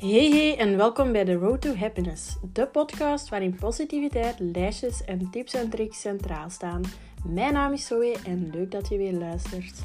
Hey 0.00 0.30
hey 0.30 0.58
en 0.58 0.76
welkom 0.76 1.12
bij 1.12 1.24
The 1.24 1.34
Road 1.34 1.60
to 1.60 1.74
Happiness, 1.74 2.36
de 2.52 2.66
podcast 2.66 3.28
waarin 3.28 3.56
positiviteit, 3.56 4.38
lijstjes 4.38 5.04
en 5.04 5.30
tips 5.30 5.54
en 5.54 5.70
tricks 5.70 6.00
centraal 6.00 6.50
staan. 6.50 6.82
Mijn 7.24 7.52
naam 7.52 7.72
is 7.72 7.86
Zoe 7.86 8.16
en 8.24 8.50
leuk 8.50 8.70
dat 8.70 8.88
je 8.88 8.96
weer 8.96 9.12
luistert. 9.12 9.78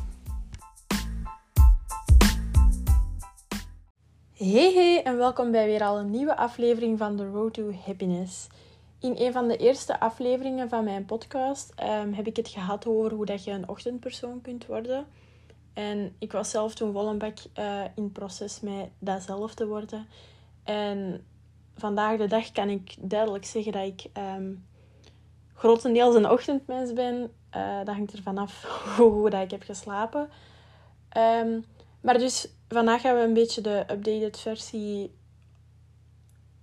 Hey 4.34 4.74
hey 4.74 5.04
en 5.04 5.18
welkom 5.18 5.52
bij 5.52 5.66
weer 5.66 5.84
al 5.84 5.98
een 6.00 6.10
nieuwe 6.10 6.38
aflevering 6.38 6.98
van 6.98 7.16
The 7.16 7.30
Road 7.30 7.54
to 7.54 7.72
Happiness. 7.86 8.48
In 9.00 9.16
een 9.18 9.32
van 9.32 9.48
de 9.48 9.58
eerste 9.58 10.00
afleveringen 10.00 10.70
van 10.70 10.84
mijn 10.84 11.06
podcast 11.06 11.74
ehm, 11.76 12.12
heb 12.12 12.28
ik 12.28 12.36
het 12.36 12.48
gehad 12.48 12.88
over 12.88 13.12
hoe 13.12 13.26
dat 13.26 13.44
je 13.44 13.52
een 13.52 13.70
ochtendpersoon 13.70 14.42
kunt 14.42 14.66
worden. 14.66 15.08
En 15.76 16.16
ik 16.20 16.32
was 16.32 16.50
zelf 16.50 16.76
toen 16.76 17.18
bak 17.18 17.38
uh, 17.60 17.84
in 17.96 18.04
het 18.04 18.14
proces 18.14 18.60
met 18.60 18.90
dat 19.00 19.22
zelf 19.22 19.54
te 19.54 19.68
worden. 19.68 20.08
En 20.64 21.26
vandaag 21.76 22.18
de 22.18 22.28
dag 22.28 22.52
kan 22.52 22.70
ik 22.70 22.96
duidelijk 23.00 23.46
zeggen 23.46 23.72
dat 23.72 23.84
ik 23.84 24.06
um, 24.38 24.66
grotendeels 25.54 26.16
een 26.16 26.30
ochtendmens 26.30 26.94
ben. 26.94 27.32
Uh, 27.56 27.78
dat 27.78 27.96
hangt 27.96 28.14
er 28.14 28.22
vanaf 28.22 28.64
hoe 28.98 29.30
dat 29.30 29.42
ik 29.42 29.52
heb 29.52 29.64
geslapen. 29.64 30.30
Um, 31.18 31.66
maar 32.02 32.18
dus 32.18 32.48
vandaag 32.68 33.02
gaan 33.02 33.16
we 33.16 33.22
een 33.22 33.34
beetje 33.34 33.62
de 33.62 33.84
updated 33.92 34.40
versie 34.40 35.16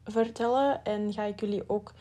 vertellen. 0.04 0.84
En 0.84 1.12
ga 1.12 1.22
ik 1.22 1.40
jullie 1.40 1.62
ook 1.66 1.92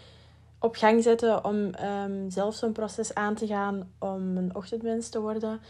op 0.59 0.75
gang 0.75 1.03
zetten 1.03 1.45
om 1.45 1.71
um, 1.83 2.29
zelf 2.29 2.55
zo'n 2.55 2.71
proces 2.71 3.13
aan 3.13 3.35
te 3.35 3.47
gaan 3.47 3.91
om 3.99 4.37
een 4.37 4.55
ochtendmens 4.55 5.09
te 5.09 5.21
worden 5.21 5.61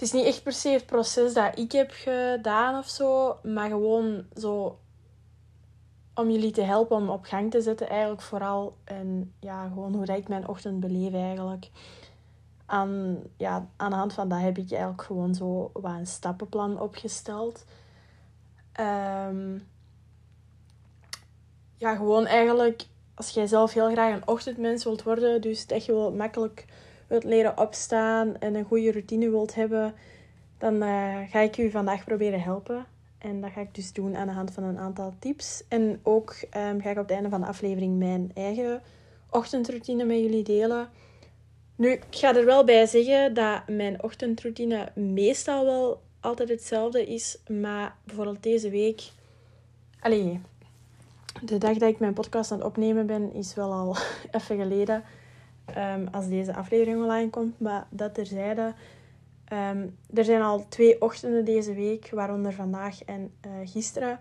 het 0.00 0.08
is 0.08 0.14
niet 0.14 0.26
echt 0.26 0.42
per 0.42 0.52
se 0.52 0.68
het 0.68 0.86
proces 0.86 1.34
dat 1.34 1.58
ik 1.58 1.72
heb 1.72 1.90
gedaan 1.90 2.78
of 2.78 2.88
zo, 2.88 3.36
maar 3.42 3.68
gewoon 3.68 4.24
zo 4.36 4.78
om 6.14 6.30
jullie 6.30 6.50
te 6.50 6.62
helpen 6.62 6.96
om 6.96 7.10
op 7.10 7.24
gang 7.24 7.50
te 7.50 7.60
zetten, 7.60 7.88
eigenlijk 7.88 8.22
vooral. 8.22 8.76
En 8.84 9.32
ja, 9.40 9.68
gewoon 9.68 9.94
hoe 9.94 10.16
ik 10.16 10.28
mijn 10.28 10.48
ochtend 10.48 10.80
beleef 10.80 11.12
eigenlijk. 11.12 11.70
Aan, 12.66 13.18
ja, 13.36 13.68
aan 13.76 13.90
de 13.90 13.96
hand 13.96 14.12
van 14.12 14.28
dat 14.28 14.40
heb 14.40 14.58
ik 14.58 14.70
eigenlijk 14.70 15.02
gewoon 15.02 15.34
zo 15.34 15.70
wat 15.72 15.92
een 15.92 16.06
stappenplan 16.06 16.80
opgesteld. 16.80 17.64
Um, 18.80 19.68
ja, 21.76 21.96
gewoon 21.96 22.26
eigenlijk 22.26 22.86
als 23.14 23.30
jij 23.30 23.46
zelf 23.46 23.72
heel 23.72 23.90
graag 23.90 24.14
een 24.14 24.28
ochtendmens 24.28 24.84
wilt 24.84 25.02
worden, 25.02 25.40
dus 25.40 25.66
echt 25.66 25.86
wel 25.86 26.12
makkelijk 26.12 26.66
wilt 27.10 27.24
leren 27.24 27.58
opstaan 27.58 28.36
en 28.38 28.54
een 28.54 28.64
goede 28.64 28.92
routine 28.92 29.30
wilt 29.30 29.54
hebben, 29.54 29.94
dan 30.58 30.74
uh, 30.74 31.18
ga 31.28 31.40
ik 31.40 31.56
u 31.58 31.70
vandaag 31.70 32.04
proberen 32.04 32.42
helpen. 32.42 32.86
En 33.18 33.40
dat 33.40 33.50
ga 33.50 33.60
ik 33.60 33.74
dus 33.74 33.92
doen 33.92 34.16
aan 34.16 34.26
de 34.26 34.32
hand 34.32 34.50
van 34.50 34.62
een 34.62 34.78
aantal 34.78 35.14
tips. 35.18 35.64
En 35.68 36.00
ook 36.02 36.36
um, 36.56 36.80
ga 36.80 36.90
ik 36.90 36.96
op 36.96 37.02
het 37.02 37.10
einde 37.10 37.28
van 37.28 37.40
de 37.40 37.46
aflevering 37.46 37.98
mijn 37.98 38.30
eigen 38.34 38.82
ochtendroutine 39.30 40.04
met 40.04 40.18
jullie 40.18 40.42
delen. 40.42 40.88
Nu, 41.76 41.90
ik 41.90 42.04
ga 42.10 42.36
er 42.36 42.44
wel 42.44 42.64
bij 42.64 42.86
zeggen 42.86 43.34
dat 43.34 43.68
mijn 43.68 44.02
ochtendroutine 44.02 44.92
meestal 44.94 45.64
wel 45.64 46.00
altijd 46.20 46.48
hetzelfde 46.48 47.06
is. 47.06 47.38
Maar 47.48 47.96
bijvoorbeeld 48.04 48.42
deze 48.42 48.70
week... 48.70 49.02
Allee, 50.00 50.40
de 51.42 51.58
dag 51.58 51.76
dat 51.76 51.88
ik 51.88 51.98
mijn 51.98 52.12
podcast 52.12 52.52
aan 52.52 52.58
het 52.58 52.66
opnemen 52.66 53.06
ben, 53.06 53.32
is 53.32 53.54
wel 53.54 53.72
al 53.72 53.96
even 54.36 54.56
geleden. 54.56 55.04
Um, 55.76 56.08
als 56.12 56.28
deze 56.28 56.54
aflevering 56.54 57.02
online 57.02 57.30
komt. 57.30 57.60
Maar 57.60 57.86
dat 57.90 58.14
terzijde. 58.14 58.74
Um, 59.52 59.96
er 60.14 60.24
zijn 60.24 60.42
al 60.42 60.68
twee 60.68 61.00
ochtenden 61.00 61.44
deze 61.44 61.74
week, 61.74 62.10
waaronder 62.10 62.52
vandaag 62.52 63.04
en 63.04 63.32
uh, 63.46 63.52
gisteren. 63.64 64.18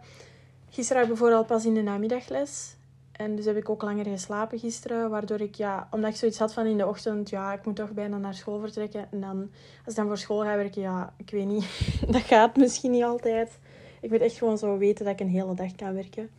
Gisteren 0.69 1.01
heb 1.01 1.11
ik 1.11 1.17
vooral 1.17 1.45
pas 1.45 1.65
in 1.65 1.73
de 1.73 1.81
namiddagles. 1.81 2.77
En 3.11 3.35
dus 3.35 3.45
heb 3.45 3.57
ik 3.57 3.69
ook 3.69 3.81
langer 3.81 4.05
geslapen 4.05 4.59
gisteren. 4.59 5.09
Waardoor 5.09 5.41
ik, 5.41 5.55
ja, 5.55 5.87
omdat 5.91 6.09
ik 6.09 6.15
zoiets 6.15 6.39
had 6.39 6.53
van 6.53 6.65
in 6.65 6.77
de 6.77 6.87
ochtend, 6.87 7.29
ja, 7.29 7.53
ik 7.53 7.65
moet 7.65 7.75
toch 7.75 7.91
bijna 7.91 8.17
naar 8.17 8.33
school 8.33 8.59
vertrekken. 8.59 9.07
En 9.11 9.21
dan, 9.21 9.49
als 9.85 9.93
ik 9.93 9.95
dan 9.95 10.07
voor 10.07 10.17
school 10.17 10.39
ga 10.39 10.55
werken, 10.55 10.81
ja, 10.81 11.13
ik 11.17 11.29
weet 11.29 11.47
niet. 11.47 11.65
dat 12.11 12.21
gaat 12.21 12.55
misschien 12.55 12.91
niet 12.91 13.03
altijd. 13.03 13.59
Ik 14.01 14.09
moet 14.09 14.21
echt 14.21 14.37
gewoon 14.37 14.57
zo 14.57 14.77
weten 14.77 15.05
dat 15.05 15.13
ik 15.13 15.19
een 15.19 15.33
hele 15.33 15.53
dag 15.53 15.75
kan 15.75 15.93
werken. 15.93 16.29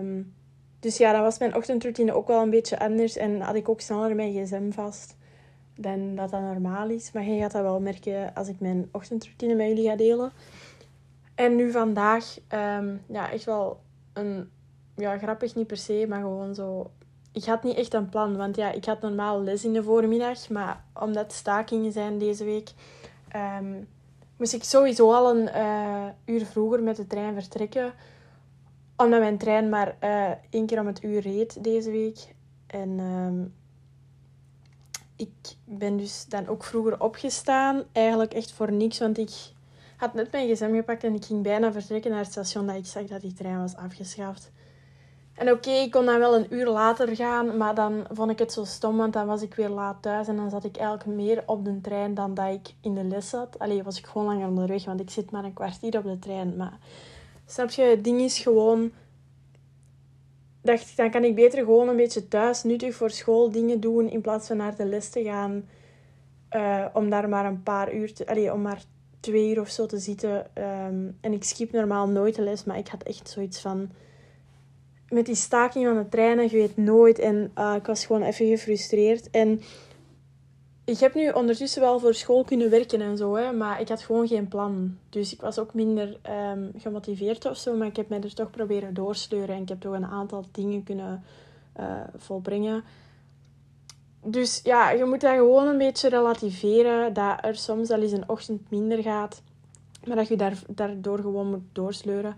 Um, 0.00 0.34
dus 0.84 0.96
ja, 0.96 1.12
dan 1.12 1.22
was 1.22 1.38
mijn 1.38 1.54
ochtendroutine 1.54 2.12
ook 2.14 2.26
wel 2.26 2.42
een 2.42 2.50
beetje 2.50 2.78
anders. 2.78 3.16
En 3.16 3.40
had 3.40 3.54
ik 3.54 3.68
ook 3.68 3.80
sneller 3.80 4.14
mijn 4.14 4.32
gsm 4.32 4.70
vast 4.70 5.16
dan 5.76 6.14
dat 6.14 6.30
dat 6.30 6.40
normaal 6.40 6.88
is. 6.88 7.12
Maar 7.12 7.24
je 7.24 7.40
gaat 7.40 7.52
dat 7.52 7.62
wel 7.62 7.80
merken 7.80 8.34
als 8.34 8.48
ik 8.48 8.60
mijn 8.60 8.88
ochtendroutine 8.92 9.54
met 9.54 9.66
jullie 9.66 9.88
ga 9.88 9.96
delen. 9.96 10.32
En 11.34 11.56
nu 11.56 11.70
vandaag, 11.70 12.38
um, 12.78 13.02
ja, 13.08 13.30
echt 13.30 13.44
wel 13.44 13.80
een... 14.12 14.50
Ja, 14.96 15.18
grappig 15.18 15.54
niet 15.54 15.66
per 15.66 15.76
se, 15.76 16.06
maar 16.08 16.20
gewoon 16.20 16.54
zo... 16.54 16.90
Ik 17.32 17.44
had 17.44 17.62
niet 17.62 17.76
echt 17.76 17.94
een 17.94 18.08
plan, 18.08 18.36
want 18.36 18.56
ja, 18.56 18.72
ik 18.72 18.84
had 18.84 19.00
normaal 19.00 19.42
les 19.42 19.64
in 19.64 19.72
de 19.72 19.82
voormiddag. 19.82 20.48
Maar 20.48 20.84
omdat 21.00 21.32
stakingen 21.32 21.92
zijn 21.92 22.18
deze 22.18 22.44
week... 22.44 22.70
Um, 23.36 23.88
moest 24.36 24.52
ik 24.52 24.64
sowieso 24.64 25.12
al 25.12 25.36
een 25.36 25.48
uh, 25.56 26.06
uur 26.24 26.46
vroeger 26.46 26.82
met 26.82 26.96
de 26.96 27.06
trein 27.06 27.34
vertrekken 27.34 27.92
omdat 28.96 29.20
mijn 29.20 29.38
trein 29.38 29.68
maar 29.68 29.96
uh, 30.00 30.30
één 30.50 30.66
keer 30.66 30.80
om 30.80 30.86
het 30.86 31.02
uur 31.02 31.20
reed 31.20 31.64
deze 31.64 31.90
week. 31.90 32.34
En 32.66 32.98
uh, 32.98 33.46
ik 35.16 35.56
ben 35.64 35.96
dus 35.96 36.26
dan 36.28 36.46
ook 36.46 36.64
vroeger 36.64 37.00
opgestaan. 37.00 37.82
Eigenlijk 37.92 38.34
echt 38.34 38.52
voor 38.52 38.72
niks, 38.72 38.98
want 38.98 39.18
ik 39.18 39.30
had 39.96 40.14
net 40.14 40.32
mijn 40.32 40.48
gsm 40.48 40.74
gepakt 40.74 41.04
en 41.04 41.14
ik 41.14 41.24
ging 41.24 41.42
bijna 41.42 41.72
vertrekken 41.72 42.10
naar 42.10 42.20
het 42.20 42.30
station 42.30 42.66
dat 42.66 42.76
ik 42.76 42.86
zag 42.86 43.04
dat 43.04 43.20
die 43.20 43.32
trein 43.32 43.60
was 43.60 43.76
afgeschaft. 43.76 44.52
En 45.34 45.50
oké, 45.50 45.70
ik 45.70 45.90
kon 45.90 46.06
dan 46.06 46.18
wel 46.18 46.36
een 46.36 46.54
uur 46.54 46.66
later 46.66 47.16
gaan, 47.16 47.56
maar 47.56 47.74
dan 47.74 48.06
vond 48.10 48.30
ik 48.30 48.38
het 48.38 48.52
zo 48.52 48.64
stom, 48.64 48.96
want 48.96 49.12
dan 49.12 49.26
was 49.26 49.42
ik 49.42 49.54
weer 49.54 49.68
laat 49.68 50.02
thuis 50.02 50.28
en 50.28 50.36
dan 50.36 50.50
zat 50.50 50.64
ik 50.64 50.76
eigenlijk 50.76 51.06
meer 51.06 51.42
op 51.46 51.64
de 51.64 51.80
trein 51.80 52.14
dan 52.14 52.34
dat 52.34 52.52
ik 52.52 52.74
in 52.80 52.94
de 52.94 53.04
les 53.04 53.28
zat. 53.28 53.58
Alleen 53.58 53.82
was 53.82 53.98
ik 53.98 54.06
gewoon 54.06 54.26
langer 54.26 54.48
onderweg, 54.48 54.84
want 54.84 55.00
ik 55.00 55.10
zit 55.10 55.30
maar 55.30 55.44
een 55.44 55.52
kwartier 55.52 55.98
op 55.98 56.04
de 56.04 56.18
trein. 56.18 56.56
Maar 56.56 56.78
Snap 57.46 57.70
je? 57.70 57.82
Het 57.82 58.04
ding 58.04 58.20
is 58.20 58.38
gewoon... 58.38 58.92
Dacht 60.62 60.96
dan 60.96 61.10
kan 61.10 61.24
ik 61.24 61.34
beter 61.34 61.58
gewoon 61.58 61.88
een 61.88 61.96
beetje 61.96 62.28
thuis 62.28 62.62
nuttig 62.62 62.94
voor 62.94 63.10
school 63.10 63.50
dingen 63.50 63.80
doen 63.80 64.10
in 64.10 64.20
plaats 64.20 64.46
van 64.46 64.56
naar 64.56 64.76
de 64.76 64.84
les 64.84 65.08
te 65.08 65.22
gaan. 65.22 65.68
Uh, 66.56 66.86
om 66.92 67.10
daar 67.10 67.28
maar 67.28 67.44
een 67.44 67.62
paar 67.62 67.94
uur 67.94 68.12
te... 68.14 68.50
Om 68.52 68.62
maar 68.62 68.82
twee 69.20 69.50
uur 69.50 69.60
of 69.60 69.68
zo 69.68 69.86
te 69.86 69.98
zitten. 69.98 70.46
Um, 70.58 71.16
en 71.20 71.32
ik 71.32 71.44
skip 71.44 71.72
normaal 71.72 72.08
nooit 72.08 72.34
de 72.34 72.42
les, 72.42 72.64
maar 72.64 72.78
ik 72.78 72.88
had 72.88 73.02
echt 73.02 73.28
zoiets 73.28 73.60
van... 73.60 73.90
Met 75.08 75.26
die 75.26 75.34
staking 75.34 75.86
van 75.86 75.96
de 75.96 76.08
treinen, 76.08 76.44
je 76.44 76.56
weet 76.56 76.76
nooit. 76.76 77.18
En 77.18 77.50
uh, 77.58 77.74
ik 77.76 77.86
was 77.86 78.06
gewoon 78.06 78.22
even 78.22 78.46
gefrustreerd. 78.46 79.30
En 79.30 79.60
ik 80.84 80.98
heb 80.98 81.14
nu 81.14 81.30
ondertussen 81.30 81.80
wel 81.80 81.98
voor 81.98 82.14
school 82.14 82.44
kunnen 82.44 82.70
werken 82.70 83.00
en 83.00 83.16
zo, 83.16 83.34
hè, 83.34 83.52
maar 83.52 83.80
ik 83.80 83.88
had 83.88 84.02
gewoon 84.02 84.28
geen 84.28 84.48
plan. 84.48 84.98
Dus 85.08 85.32
ik 85.32 85.40
was 85.40 85.58
ook 85.58 85.74
minder 85.74 86.16
um, 86.52 86.70
gemotiveerd 86.76 87.46
of 87.46 87.56
zo, 87.56 87.76
maar 87.76 87.86
ik 87.86 87.96
heb 87.96 88.08
mij 88.08 88.20
er 88.20 88.34
toch 88.34 88.50
proberen 88.50 88.94
doorsleuren 88.94 89.54
en 89.54 89.62
ik 89.62 89.68
heb 89.68 89.80
toch 89.80 89.94
een 89.94 90.06
aantal 90.06 90.44
dingen 90.50 90.84
kunnen 90.84 91.24
uh, 91.80 92.00
volbrengen. 92.16 92.84
Dus 94.22 94.60
ja, 94.62 94.90
je 94.90 95.04
moet 95.04 95.20
dat 95.20 95.34
gewoon 95.34 95.66
een 95.66 95.78
beetje 95.78 96.08
relativeren, 96.08 97.12
dat 97.12 97.38
er 97.42 97.56
soms 97.56 97.90
al 97.90 98.02
eens 98.02 98.12
een 98.12 98.28
ochtend 98.28 98.70
minder 98.70 99.02
gaat, 99.02 99.42
maar 100.06 100.16
dat 100.16 100.28
je 100.28 100.36
daar, 100.36 100.62
daardoor 100.68 101.18
gewoon 101.18 101.50
moet 101.50 101.64
doorsleuren 101.72 102.36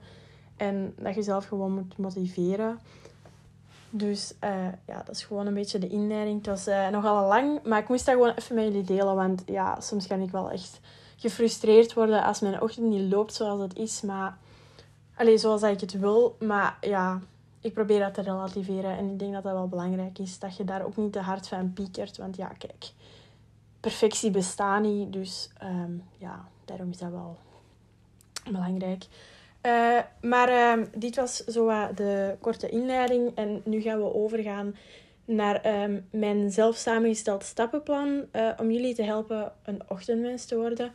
en 0.57 0.95
dat 0.99 1.15
je 1.15 1.23
zelf 1.23 1.47
gewoon 1.47 1.73
moet 1.73 1.99
motiveren. 1.99 2.79
Dus 3.97 4.35
uh, 4.45 4.67
ja, 4.87 5.03
dat 5.05 5.15
is 5.15 5.25
gewoon 5.25 5.47
een 5.47 5.55
beetje 5.55 5.79
de 5.79 5.89
inleiding. 5.89 6.37
Het 6.37 6.47
was 6.47 6.69
uh, 6.69 6.89
nogal 6.89 7.29
lang, 7.29 7.63
maar 7.63 7.79
ik 7.79 7.89
moest 7.89 8.07
dat 8.07 8.15
gewoon 8.15 8.35
even 8.35 8.55
met 8.55 8.65
jullie 8.65 8.83
delen. 8.83 9.15
Want 9.15 9.43
ja, 9.47 9.81
soms 9.81 10.07
kan 10.07 10.21
ik 10.21 10.31
wel 10.31 10.51
echt 10.51 10.81
gefrustreerd 11.17 11.95
worden 11.95 12.25
als 12.25 12.41
mijn 12.41 12.61
ochtend 12.61 12.87
niet 12.87 13.13
loopt 13.13 13.35
zoals 13.35 13.61
het 13.61 13.79
is. 13.79 14.01
Maar, 14.01 14.39
alleen 15.17 15.39
zoals 15.39 15.63
ik 15.63 15.81
het 15.81 15.93
wil. 15.93 16.37
Maar 16.41 16.77
ja, 16.81 17.21
ik 17.61 17.75
probeer 17.75 18.01
dat 18.01 18.15
te 18.15 18.23
relativeren. 18.23 18.97
En 18.97 19.11
ik 19.11 19.19
denk 19.19 19.33
dat 19.33 19.43
dat 19.43 19.53
wel 19.53 19.69
belangrijk 19.69 20.19
is. 20.19 20.39
Dat 20.39 20.57
je 20.57 20.65
daar 20.65 20.85
ook 20.85 20.97
niet 20.97 21.13
te 21.13 21.21
hard 21.21 21.49
van 21.49 21.73
piekert. 21.73 22.17
Want 22.17 22.37
ja, 22.37 22.49
kijk, 22.59 22.91
perfectie 23.81 24.31
bestaat 24.31 24.83
niet. 24.83 25.13
Dus 25.13 25.51
um, 25.63 26.05
ja, 26.19 26.49
daarom 26.65 26.91
is 26.91 26.99
dat 26.99 27.11
wel 27.11 27.37
belangrijk. 28.51 29.07
Uh, 29.67 29.99
maar 30.21 30.79
uh, 30.79 30.85
dit 30.97 31.17
was 31.17 31.37
zo 31.37 31.67
de 31.95 32.37
korte 32.41 32.69
inleiding. 32.69 33.33
En 33.35 33.61
nu 33.65 33.81
gaan 33.81 33.99
we 33.99 34.15
overgaan 34.15 34.77
naar 35.25 35.67
uh, 35.67 35.99
mijn 36.11 36.51
zelf 36.51 36.77
samengesteld 36.77 37.45
stappenplan. 37.45 38.25
Uh, 38.33 38.51
om 38.61 38.71
jullie 38.71 38.95
te 38.95 39.03
helpen 39.03 39.53
een 39.65 39.83
ochtendmens 39.89 40.45
te 40.45 40.57
worden. 40.57 40.93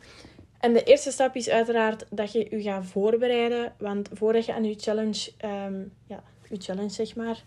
En 0.60 0.72
de 0.72 0.82
eerste 0.82 1.10
stap 1.10 1.34
is 1.34 1.48
uiteraard 1.48 2.06
dat 2.10 2.32
je 2.32 2.46
je 2.50 2.62
gaat 2.62 2.86
voorbereiden. 2.86 3.72
Want 3.78 4.08
voordat 4.12 4.46
je 4.46 4.54
aan 4.54 4.64
je 4.64 4.74
challenge, 4.78 5.32
um, 5.44 5.92
ja, 6.06 6.22
je 6.48 6.56
challenge 6.58 6.88
zeg 6.88 7.16
maar, 7.16 7.42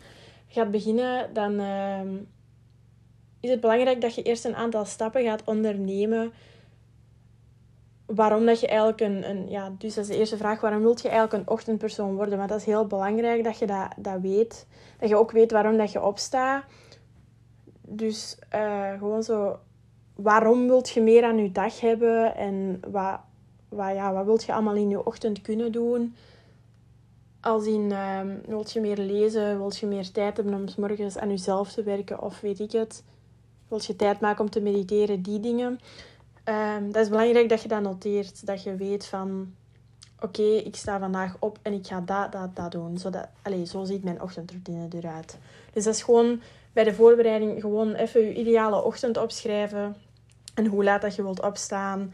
gaat 0.47 0.71
beginnen, 0.71 1.33
dan 1.33 1.59
ehm, 1.59 2.15
is 3.39 3.49
het 3.49 3.59
belangrijk 3.59 4.01
dat 4.01 4.15
je 4.15 4.23
eerst 4.23 4.45
een 4.45 4.55
aantal 4.55 4.85
stappen 4.85 5.23
gaat 5.23 5.43
ondernemen 5.43 6.33
waarom 8.05 8.45
dat 8.45 8.59
je 8.59 8.67
eigenlijk 8.67 9.01
een, 9.01 9.29
een... 9.29 9.49
Ja, 9.49 9.71
dus 9.77 9.93
dat 9.93 10.03
is 10.03 10.09
de 10.09 10.17
eerste 10.17 10.37
vraag. 10.37 10.61
Waarom 10.61 10.81
wilt 10.81 11.01
je 11.01 11.09
eigenlijk 11.09 11.43
een 11.43 11.53
ochtendpersoon 11.53 12.15
worden? 12.15 12.37
Want 12.37 12.49
dat 12.49 12.59
is 12.59 12.65
heel 12.65 12.87
belangrijk 12.87 13.43
dat 13.43 13.59
je 13.59 13.65
dat, 13.65 13.87
dat 13.97 14.21
weet. 14.21 14.67
Dat 14.99 15.09
je 15.09 15.15
ook 15.15 15.31
weet 15.31 15.51
waarom 15.51 15.77
dat 15.77 15.91
je 15.91 16.03
opstaat. 16.03 16.63
Dus 17.81 18.37
uh, 18.55 18.91
gewoon 18.97 19.23
zo... 19.23 19.59
Waarom 20.15 20.67
wilt 20.67 20.89
je 20.89 21.01
meer 21.01 21.23
aan 21.23 21.37
je 21.37 21.51
dag 21.51 21.79
hebben? 21.79 22.35
En 22.35 22.79
wat, 22.91 23.19
wat, 23.69 23.93
ja, 23.93 24.13
wat 24.13 24.25
wilt 24.25 24.43
je 24.43 24.53
allemaal 24.53 24.75
in 24.75 24.89
je 24.89 25.05
ochtend 25.05 25.41
kunnen 25.41 25.71
doen? 25.71 26.15
Als 27.41 27.65
in, 27.65 27.89
uh, 27.91 28.19
wilt 28.45 28.71
je 28.71 28.81
meer 28.81 28.97
lezen? 28.97 29.57
Wilt 29.57 29.77
je 29.77 29.85
meer 29.85 30.11
tijd 30.11 30.37
hebben 30.37 30.53
om 30.53 30.67
s 30.67 30.75
morgens 30.75 31.17
aan 31.17 31.29
jezelf 31.29 31.71
te 31.71 31.83
werken? 31.83 32.21
Of 32.21 32.41
weet 32.41 32.59
ik 32.59 32.71
het? 32.71 33.03
Wilt 33.67 33.85
je 33.85 33.95
tijd 33.95 34.19
maken 34.19 34.43
om 34.43 34.49
te 34.49 34.61
mediteren? 34.61 35.21
Die 35.21 35.39
dingen. 35.39 35.79
Um, 36.49 36.91
dat 36.91 37.03
is 37.03 37.09
belangrijk 37.09 37.49
dat 37.49 37.61
je 37.61 37.67
dat 37.67 37.81
noteert. 37.81 38.45
Dat 38.45 38.63
je 38.63 38.75
weet 38.75 39.05
van... 39.05 39.53
Oké, 40.19 40.41
ik 40.41 40.75
sta 40.75 40.99
vandaag 40.99 41.35
op 41.39 41.59
en 41.61 41.73
ik 41.73 41.87
ga 41.87 42.01
dat, 42.01 42.31
dat, 42.31 42.55
dat 42.55 42.71
doen. 42.71 42.97
Zodat, 42.97 43.27
allez, 43.41 43.71
zo 43.71 43.83
ziet 43.83 44.03
mijn 44.03 44.21
ochtendroutine 44.21 44.87
eruit. 44.89 45.37
Dus 45.73 45.83
dat 45.83 45.93
is 45.93 46.03
gewoon 46.03 46.41
bij 46.73 46.83
de 46.83 46.93
voorbereiding 46.93 47.61
gewoon 47.61 47.93
even 47.93 48.21
je 48.21 48.33
ideale 48.33 48.83
ochtend 48.83 49.17
opschrijven. 49.17 49.95
En 50.53 50.65
hoe 50.65 50.83
laat 50.83 51.01
dat 51.01 51.15
je 51.15 51.21
wilt 51.21 51.41
opstaan. 51.41 52.13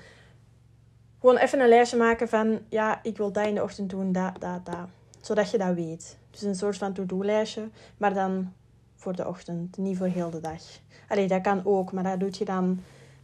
Gewoon 1.19 1.37
even 1.37 1.59
een 1.59 1.69
lijstje 1.69 1.97
maken 1.97 2.29
van... 2.29 2.59
Ja, 2.69 2.99
ik 3.03 3.17
wil 3.17 3.31
dat 3.31 3.47
in 3.47 3.55
de 3.55 3.63
ochtend 3.63 3.89
doen, 3.89 4.11
dat, 4.11 4.33
dat, 4.39 4.65
dat. 4.65 4.87
Zodat 5.21 5.51
je 5.51 5.57
dat 5.57 5.75
weet. 5.75 6.17
Dus 6.31 6.41
een 6.41 6.55
soort 6.55 6.77
van 6.77 6.93
to-do-lijstje. 6.93 7.69
Maar 7.97 8.13
dan 8.13 8.53
voor 8.95 9.15
de 9.15 9.27
ochtend, 9.27 9.77
niet 9.77 9.97
voor 9.97 10.07
heel 10.07 10.29
de 10.29 10.39
dag. 10.39 10.61
Allee, 11.07 11.27
dat 11.27 11.41
kan 11.41 11.61
ook, 11.65 11.91
maar 11.91 12.03
dat 12.03 12.19
doe 12.19 12.29
je 12.31 12.45
dan 12.45 12.79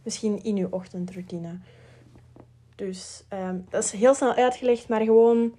misschien 0.08 0.42
in 0.42 0.56
je 0.56 0.72
ochtendroutine. 0.72 1.58
Dus 2.76 3.24
um, 3.32 3.66
dat 3.68 3.84
is 3.84 3.90
heel 3.90 4.14
snel 4.14 4.34
uitgelegd, 4.34 4.88
maar 4.88 5.02
gewoon. 5.02 5.54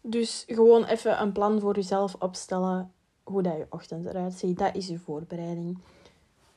Dus 0.00 0.44
gewoon 0.46 0.84
even 0.84 1.20
een 1.20 1.32
plan 1.32 1.60
voor 1.60 1.74
jezelf 1.74 2.14
opstellen 2.18 2.92
hoe 3.22 3.42
dat 3.42 3.56
je 3.56 3.66
ochtend 3.70 4.06
eruit 4.06 4.34
ziet. 4.34 4.58
Dat 4.58 4.74
is 4.74 4.86
je 4.86 4.98
voorbereiding. 4.98 5.78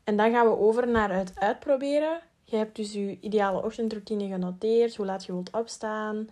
En 0.03 0.17
dan 0.17 0.31
gaan 0.31 0.45
we 0.49 0.57
over 0.57 0.87
naar 0.87 1.13
het 1.15 1.31
uitproberen. 1.35 2.21
Je 2.43 2.55
hebt 2.55 2.75
dus 2.75 2.93
je 2.93 3.17
ideale 3.21 3.63
ochtendroutine 3.63 4.27
genoteerd, 4.27 4.95
hoe 4.95 5.05
laat 5.05 5.25
je 5.25 5.31
wilt 5.31 5.51
opstaan. 5.51 6.29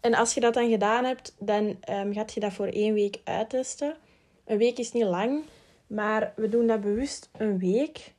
En 0.00 0.14
als 0.14 0.34
je 0.34 0.40
dat 0.40 0.54
dan 0.54 0.70
gedaan 0.70 1.04
hebt, 1.04 1.34
dan 1.38 1.76
um, 1.90 2.12
gaat 2.12 2.32
je 2.32 2.40
dat 2.40 2.52
voor 2.52 2.66
één 2.66 2.94
week 2.94 3.20
uittesten. 3.24 3.96
Een 4.44 4.58
week 4.58 4.78
is 4.78 4.92
niet 4.92 5.04
lang, 5.04 5.44
maar 5.86 6.32
we 6.36 6.48
doen 6.48 6.66
dat 6.66 6.80
bewust 6.80 7.30
een 7.32 7.58
week, 7.58 8.14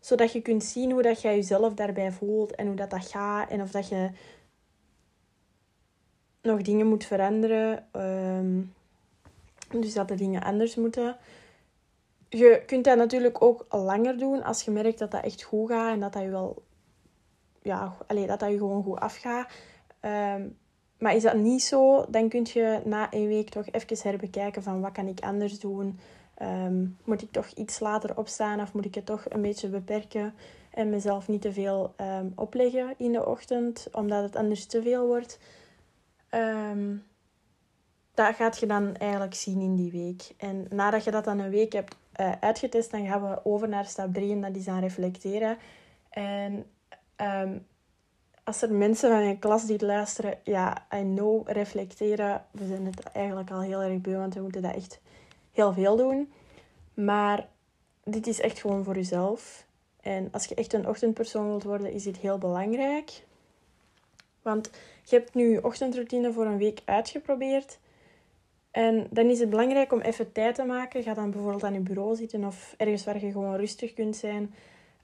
zodat 0.00 0.32
je 0.32 0.42
kunt 0.42 0.64
zien 0.64 0.90
hoe 0.90 1.02
dat 1.02 1.22
jij 1.22 1.34
jezelf 1.34 1.74
daarbij 1.74 2.12
voelt 2.12 2.54
en 2.54 2.66
hoe 2.66 2.76
dat, 2.76 2.90
dat 2.90 3.06
gaat 3.06 3.50
en 3.50 3.62
of 3.62 3.70
dat 3.70 3.88
je 3.88 4.10
nog 6.42 6.62
dingen 6.62 6.86
moet 6.86 7.04
veranderen. 7.04 7.86
Um, 7.92 8.74
dus 9.80 9.94
dat 9.94 10.08
de 10.08 10.14
dingen 10.14 10.42
anders 10.42 10.74
moeten. 10.74 11.16
Je 12.28 12.62
kunt 12.66 12.84
dat 12.84 12.96
natuurlijk 12.96 13.42
ook 13.42 13.66
langer 13.70 14.18
doen 14.18 14.42
als 14.42 14.62
je 14.62 14.70
merkt 14.70 14.98
dat 14.98 15.10
dat 15.10 15.24
echt 15.24 15.42
goed 15.42 15.70
gaat 15.70 15.92
en 15.92 16.00
dat 16.00 16.12
dat 16.12 16.22
je 16.22 16.28
wel, 16.28 16.62
ja, 17.62 17.96
allez, 18.06 18.26
dat 18.26 18.40
dat 18.40 18.50
je 18.50 18.58
gewoon 18.58 18.82
goed 18.82 19.00
afgaat. 19.00 19.52
Um, 20.00 20.56
maar 20.98 21.14
is 21.14 21.22
dat 21.22 21.34
niet 21.34 21.62
zo, 21.62 22.04
dan 22.10 22.28
kun 22.28 22.46
je 22.52 22.80
na 22.84 23.12
een 23.12 23.26
week 23.26 23.48
toch 23.48 23.66
even 23.70 24.08
herbekijken 24.08 24.62
van 24.62 24.80
wat 24.80 24.92
kan 24.92 25.06
ik 25.06 25.20
anders 25.20 25.58
doen. 25.58 25.98
Um, 26.42 26.96
moet 27.04 27.22
ik 27.22 27.30
toch 27.30 27.46
iets 27.46 27.80
later 27.80 28.16
opstaan 28.16 28.60
of 28.60 28.72
moet 28.72 28.84
ik 28.84 28.94
het 28.94 29.06
toch 29.06 29.24
een 29.28 29.42
beetje 29.42 29.68
beperken 29.68 30.34
en 30.70 30.90
mezelf 30.90 31.28
niet 31.28 31.42
te 31.42 31.52
veel 31.52 31.94
um, 32.00 32.32
opleggen 32.34 32.94
in 32.96 33.12
de 33.12 33.26
ochtend, 33.26 33.88
omdat 33.92 34.22
het 34.22 34.36
anders 34.36 34.66
te 34.66 34.82
veel 34.82 35.06
wordt. 35.06 35.38
Um, 36.30 37.04
dat 38.14 38.34
gaat 38.34 38.58
je 38.58 38.66
dan 38.66 38.96
eigenlijk 38.96 39.34
zien 39.34 39.60
in 39.60 39.76
die 39.76 39.90
week. 39.90 40.34
En 40.36 40.66
nadat 40.70 41.04
je 41.04 41.10
dat 41.10 41.24
dan 41.24 41.38
een 41.38 41.50
week 41.50 41.72
hebt 41.72 41.96
uh, 42.20 42.32
uitgetest, 42.40 42.90
dan 42.90 43.06
gaan 43.06 43.28
we 43.30 43.44
over 43.44 43.68
naar 43.68 43.84
stap 43.84 44.14
3 44.14 44.32
en 44.32 44.40
dat 44.40 44.56
is 44.56 44.68
aan 44.68 44.80
reflecteren. 44.80 45.56
En 46.10 46.66
als 48.44 48.62
er 48.62 48.72
mensen 48.72 49.10
van 49.10 49.24
je 49.24 49.38
klas 49.38 49.66
die 49.66 49.84
luisteren, 49.84 50.38
ja, 50.44 50.86
I 50.94 51.00
know, 51.00 51.48
reflecteren. 51.48 52.44
We 52.50 52.66
zijn 52.66 52.86
het 52.86 53.02
eigenlijk 53.02 53.50
al 53.50 53.60
heel 53.60 53.82
erg 53.82 54.00
beu, 54.00 54.16
want 54.16 54.34
we 54.34 54.40
moeten 54.40 54.62
dat 54.62 54.74
echt 54.74 55.00
heel 55.52 55.72
veel 55.72 55.96
doen. 55.96 56.32
Maar 56.94 57.48
dit 58.04 58.26
is 58.26 58.40
echt 58.40 58.60
gewoon 58.60 58.84
voor 58.84 58.94
jezelf. 58.94 59.66
En 60.00 60.28
als 60.32 60.44
je 60.44 60.54
echt 60.54 60.72
een 60.72 60.88
ochtendpersoon 60.88 61.46
wilt 61.46 61.62
worden, 61.62 61.92
is 61.92 62.02
dit 62.02 62.16
heel 62.16 62.38
belangrijk. 62.38 63.22
Want 64.42 64.70
je 65.04 65.16
hebt 65.16 65.34
nu 65.34 65.56
ochtendroutine 65.56 66.32
voor 66.32 66.46
een 66.46 66.58
week 66.58 66.80
uitgeprobeerd. 66.84 67.78
En 68.70 69.06
dan 69.10 69.26
is 69.26 69.40
het 69.40 69.50
belangrijk 69.50 69.92
om 69.92 70.00
even 70.00 70.32
tijd 70.32 70.54
te 70.54 70.64
maken. 70.64 71.02
Ga 71.02 71.14
dan 71.14 71.30
bijvoorbeeld 71.30 71.64
aan 71.64 71.72
je 71.72 71.80
bureau 71.80 72.16
zitten 72.16 72.44
of 72.44 72.74
ergens 72.76 73.04
waar 73.04 73.24
je 73.24 73.32
gewoon 73.32 73.56
rustig 73.56 73.92
kunt 73.92 74.16
zijn. 74.16 74.54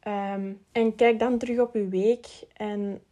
Ehm, 0.00 0.52
en 0.72 0.94
kijk 0.94 1.18
dan 1.18 1.38
terug 1.38 1.58
op 1.58 1.74
je 1.74 1.88
week. 1.88 2.26
En 2.52 3.02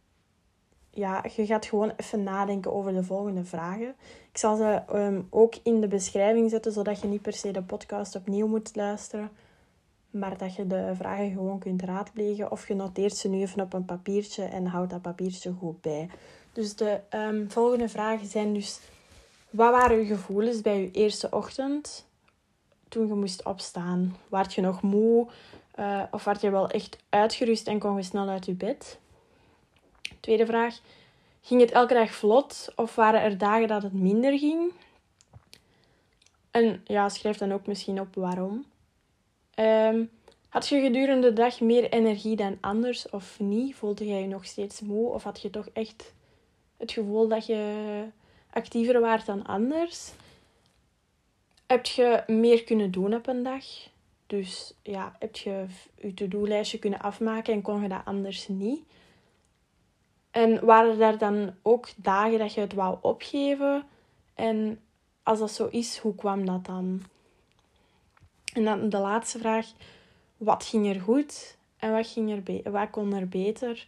ja, 0.97 1.23
je 1.35 1.45
gaat 1.45 1.65
gewoon 1.65 1.93
even 1.97 2.23
nadenken 2.23 2.73
over 2.73 2.93
de 2.93 3.03
volgende 3.03 3.43
vragen. 3.43 3.95
Ik 4.31 4.37
zal 4.37 4.55
ze 4.55 4.81
ehm, 4.87 5.21
ook 5.29 5.55
in 5.63 5.81
de 5.81 5.87
beschrijving 5.87 6.49
zetten, 6.49 6.71
zodat 6.71 7.01
je 7.01 7.07
niet 7.07 7.21
per 7.21 7.33
se 7.33 7.51
de 7.51 7.61
podcast 7.61 8.15
opnieuw 8.15 8.47
moet 8.47 8.75
luisteren. 8.75 9.29
Maar 10.09 10.37
dat 10.37 10.55
je 10.55 10.67
de 10.67 10.91
vragen 10.95 11.31
gewoon 11.31 11.59
kunt 11.59 11.81
raadplegen. 11.81 12.51
Of 12.51 12.67
je 12.67 12.75
noteert 12.75 13.15
ze 13.15 13.29
nu 13.29 13.41
even 13.41 13.61
op 13.61 13.73
een 13.73 13.85
papiertje 13.85 14.43
en 14.43 14.65
houdt 14.65 14.89
dat 14.89 15.01
papiertje 15.01 15.53
goed 15.59 15.81
bij. 15.81 16.09
Dus 16.53 16.75
de 16.75 16.99
um, 17.09 17.51
volgende 17.51 17.89
vragen 17.89 18.27
zijn 18.27 18.53
dus... 18.53 18.79
Wat 19.49 19.71
waren 19.71 19.97
je 19.97 20.05
gevoelens 20.05 20.61
bij 20.61 20.81
je 20.81 20.91
eerste 20.91 21.29
ochtend 21.31 22.05
toen 22.87 23.07
je 23.07 23.13
moest 23.13 23.45
opstaan? 23.45 24.15
Waart 24.29 24.53
je 24.53 24.61
nog 24.61 24.81
moe? 24.81 25.27
Uh, 25.79 26.03
of 26.11 26.23
werd 26.23 26.41
je 26.41 26.49
wel 26.49 26.69
echt 26.69 26.97
uitgerust 27.09 27.67
en 27.67 27.79
kon 27.79 27.95
je 27.95 28.03
snel 28.03 28.29
uit 28.29 28.45
je 28.45 28.53
bed? 28.53 28.99
Tweede 30.27 30.45
vraag. 30.45 30.79
Ging 31.41 31.61
het 31.61 31.71
elke 31.71 31.93
dag 31.93 32.11
vlot 32.11 32.69
of 32.75 32.95
waren 32.95 33.21
er 33.21 33.37
dagen 33.37 33.67
dat 33.67 33.83
het 33.83 33.93
minder 33.93 34.39
ging? 34.39 34.71
En 36.51 36.81
ja, 36.85 37.09
schrijf 37.09 37.37
dan 37.37 37.51
ook 37.51 37.67
misschien 37.67 37.99
op 37.99 38.15
waarom. 38.15 38.65
Um, 39.59 40.09
had 40.49 40.67
je 40.67 40.81
gedurende 40.81 41.27
de 41.27 41.33
dag 41.33 41.59
meer 41.59 41.89
energie 41.89 42.35
dan 42.35 42.57
anders 42.61 43.09
of 43.09 43.39
niet? 43.39 43.75
Voelde 43.75 44.07
jij 44.07 44.21
je 44.21 44.27
nog 44.27 44.45
steeds 44.45 44.81
moe 44.81 45.09
of 45.09 45.23
had 45.23 45.41
je 45.41 45.49
toch 45.49 45.69
echt 45.73 46.13
het 46.77 46.91
gevoel 46.91 47.27
dat 47.27 47.45
je 47.45 48.03
actiever 48.49 48.99
waart 48.99 49.25
dan 49.25 49.45
anders? 49.45 50.11
Heb 51.67 51.85
je 51.85 52.23
meer 52.27 52.63
kunnen 52.63 52.91
doen 52.91 53.15
op 53.15 53.27
een 53.27 53.43
dag? 53.43 53.65
Dus 54.25 54.73
ja, 54.83 55.15
heb 55.19 55.35
je 55.35 55.65
je 55.95 56.13
to-do-lijstje 56.13 56.79
kunnen 56.79 56.99
afmaken 56.99 57.53
en 57.53 57.61
kon 57.61 57.81
je 57.81 57.87
dat 57.87 58.05
anders 58.05 58.47
niet? 58.47 58.83
En 60.37 60.65
waren 60.65 61.01
er 61.01 61.17
dan 61.17 61.53
ook 61.61 61.89
dagen 61.95 62.39
dat 62.39 62.53
je 62.53 62.61
het 62.61 62.73
wou 62.73 62.97
opgeven? 63.01 63.83
En 64.33 64.79
als 65.23 65.39
dat 65.39 65.51
zo 65.51 65.67
is, 65.71 65.97
hoe 65.97 66.15
kwam 66.15 66.45
dat 66.45 66.65
dan? 66.65 67.03
En 68.53 68.63
dan 68.63 68.89
de 68.89 68.97
laatste 68.97 69.39
vraag. 69.39 69.71
Wat 70.37 70.65
ging 70.65 70.87
er 70.87 71.01
goed 71.01 71.57
en 71.77 71.91
wat, 71.91 72.07
ging 72.07 72.31
er 72.31 72.71
wat 72.71 72.89
kon 72.89 73.13
er 73.13 73.27
beter? 73.27 73.85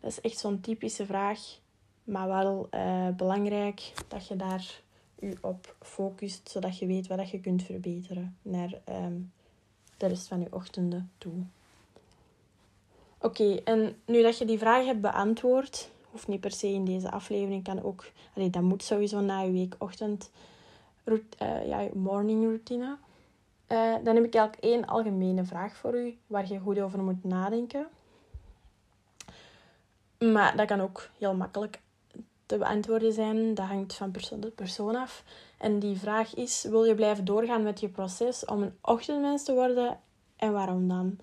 Dat 0.00 0.10
is 0.10 0.20
echt 0.20 0.38
zo'n 0.38 0.60
typische 0.60 1.06
vraag. 1.06 1.40
Maar 2.04 2.28
wel 2.28 2.68
uh, 2.70 3.08
belangrijk 3.08 3.92
dat 4.08 4.28
je 4.28 4.36
daar 4.36 4.80
je 5.18 5.36
op 5.40 5.74
focust. 5.80 6.50
Zodat 6.50 6.78
je 6.78 6.86
weet 6.86 7.06
wat 7.06 7.30
je 7.30 7.40
kunt 7.40 7.62
verbeteren 7.62 8.36
naar 8.42 8.80
um, 8.88 9.32
de 9.96 10.06
rest 10.06 10.28
van 10.28 10.40
je 10.40 10.48
ochtenden 10.50 11.10
toe. 11.18 11.44
Oké, 13.22 13.54
en 13.64 13.96
nu 14.06 14.22
dat 14.22 14.38
je 14.38 14.44
die 14.44 14.58
vraag 14.58 14.84
hebt 14.84 15.00
beantwoord, 15.00 15.90
hoeft 16.12 16.28
niet 16.28 16.40
per 16.40 16.50
se 16.50 16.68
in 16.68 16.84
deze 16.84 17.10
aflevering, 17.10 17.64
kan 17.64 17.82
ook, 17.82 18.04
allee, 18.34 18.50
dat 18.50 18.62
moet 18.62 18.82
sowieso 18.82 19.20
na 19.20 19.40
je 19.40 19.52
weekochtend, 19.52 20.30
uh, 21.04 21.18
ja, 21.66 21.88
morning 21.94 22.44
routine. 22.44 22.96
Uh, 23.68 23.94
dan 24.04 24.14
heb 24.14 24.24
ik 24.24 24.34
eigenlijk 24.34 24.64
één 24.64 24.86
algemene 24.86 25.44
vraag 25.44 25.76
voor 25.76 25.94
u, 25.94 26.18
waar 26.26 26.52
je 26.52 26.58
goed 26.58 26.80
over 26.80 27.02
moet 27.02 27.24
nadenken. 27.24 27.86
Maar 30.18 30.56
dat 30.56 30.66
kan 30.66 30.80
ook 30.80 31.08
heel 31.18 31.34
makkelijk 31.34 31.80
te 32.46 32.58
beantwoorden 32.58 33.12
zijn. 33.12 33.54
Dat 33.54 33.66
hangt 33.66 33.94
van 33.94 34.10
persoon 34.10 34.40
tot 34.40 34.54
persoon 34.54 34.96
af. 34.96 35.24
En 35.58 35.78
die 35.78 35.98
vraag 35.98 36.34
is: 36.34 36.62
wil 36.62 36.84
je 36.84 36.94
blijven 36.94 37.24
doorgaan 37.24 37.62
met 37.62 37.80
je 37.80 37.88
proces 37.88 38.44
om 38.44 38.62
een 38.62 38.76
ochtendmens 38.80 39.44
te 39.44 39.52
worden 39.52 40.00
en 40.36 40.52
waarom 40.52 40.88
dan? 40.88 41.18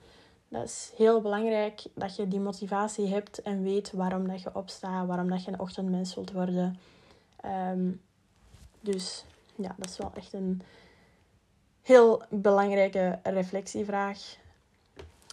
Dat 0.49 0.63
is 0.63 0.91
heel 0.95 1.21
belangrijk 1.21 1.83
dat 1.93 2.15
je 2.15 2.27
die 2.27 2.39
motivatie 2.39 3.07
hebt 3.07 3.41
en 3.41 3.63
weet 3.63 3.91
waarom 3.91 4.27
dat 4.27 4.41
je 4.41 4.55
opstaat, 4.55 5.07
waarom 5.07 5.29
dat 5.29 5.43
je 5.43 5.51
een 5.51 5.59
ochtendmens 5.59 6.15
wilt 6.15 6.31
worden. 6.31 6.79
Um, 7.45 8.01
dus 8.79 9.25
ja, 9.55 9.75
dat 9.77 9.89
is 9.89 9.97
wel 9.97 10.11
echt 10.15 10.33
een 10.33 10.61
heel 11.81 12.23
belangrijke 12.29 13.19
reflectievraag. 13.23 14.37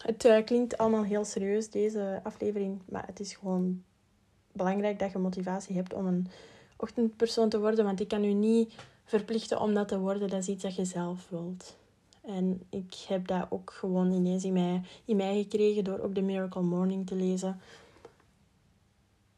het 0.02 0.24
uh, 0.24 0.44
klinkt 0.44 0.78
allemaal 0.78 1.04
heel 1.04 1.24
serieus, 1.24 1.70
deze 1.70 2.20
aflevering. 2.22 2.80
Maar 2.88 3.06
het 3.06 3.20
is 3.20 3.34
gewoon 3.34 3.82
belangrijk 4.52 4.98
dat 4.98 5.12
je 5.12 5.18
motivatie 5.18 5.76
hebt 5.76 5.94
om 5.94 6.06
een 6.06 6.28
ochtendpersoon 6.76 7.48
te 7.48 7.60
worden. 7.60 7.84
Want 7.84 8.00
ik 8.00 8.08
kan 8.08 8.24
u 8.24 8.32
niet 8.32 8.74
verplichten 9.04 9.60
om 9.60 9.74
dat 9.74 9.88
te 9.88 9.98
worden. 9.98 10.28
Dat 10.28 10.40
is 10.40 10.48
iets 10.48 10.62
dat 10.62 10.76
je 10.76 10.84
zelf 10.84 11.26
wilt. 11.28 11.76
En 12.26 12.66
ik 12.70 12.94
heb 13.08 13.26
dat 13.26 13.46
ook 13.50 13.72
gewoon 13.72 14.12
ineens 14.12 14.44
in 14.44 14.52
mij, 14.52 14.82
in 15.04 15.16
mij 15.16 15.36
gekregen 15.36 15.84
door 15.84 15.98
ook 15.98 16.14
de 16.14 16.22
Miracle 16.22 16.62
Morning 16.62 17.06
te 17.06 17.14
lezen. 17.14 17.60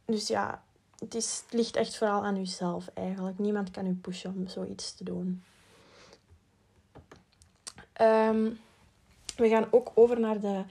Dus 0.04 0.28
ja, 0.28 0.62
het, 0.98 1.14
is, 1.14 1.42
het 1.44 1.52
ligt 1.52 1.76
echt 1.76 1.96
vooral 1.96 2.24
aan 2.24 2.36
uzelf 2.36 2.88
eigenlijk. 2.94 3.38
Niemand 3.38 3.70
kan 3.70 3.86
u 3.86 3.94
pushen 3.94 4.34
om 4.36 4.48
zoiets 4.48 4.94
te 4.94 5.04
doen. 5.04 5.42
Ehm, 7.92 8.50
we 9.36 9.48
gaan 9.48 9.66
ook 9.70 9.92
over 9.94 10.20
naar 10.20 10.40
de 10.40 10.62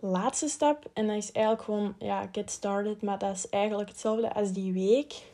laatste 0.00 0.48
stap. 0.48 0.90
En 0.92 1.06
dat 1.06 1.16
is 1.16 1.32
eigenlijk 1.32 1.64
gewoon, 1.64 1.94
ja, 1.98 2.28
get 2.32 2.50
started. 2.50 3.02
Maar 3.02 3.18
dat 3.18 3.36
is 3.36 3.48
eigenlijk 3.48 3.88
hetzelfde 3.88 4.32
als 4.32 4.52
die 4.52 4.72
week 4.72 5.26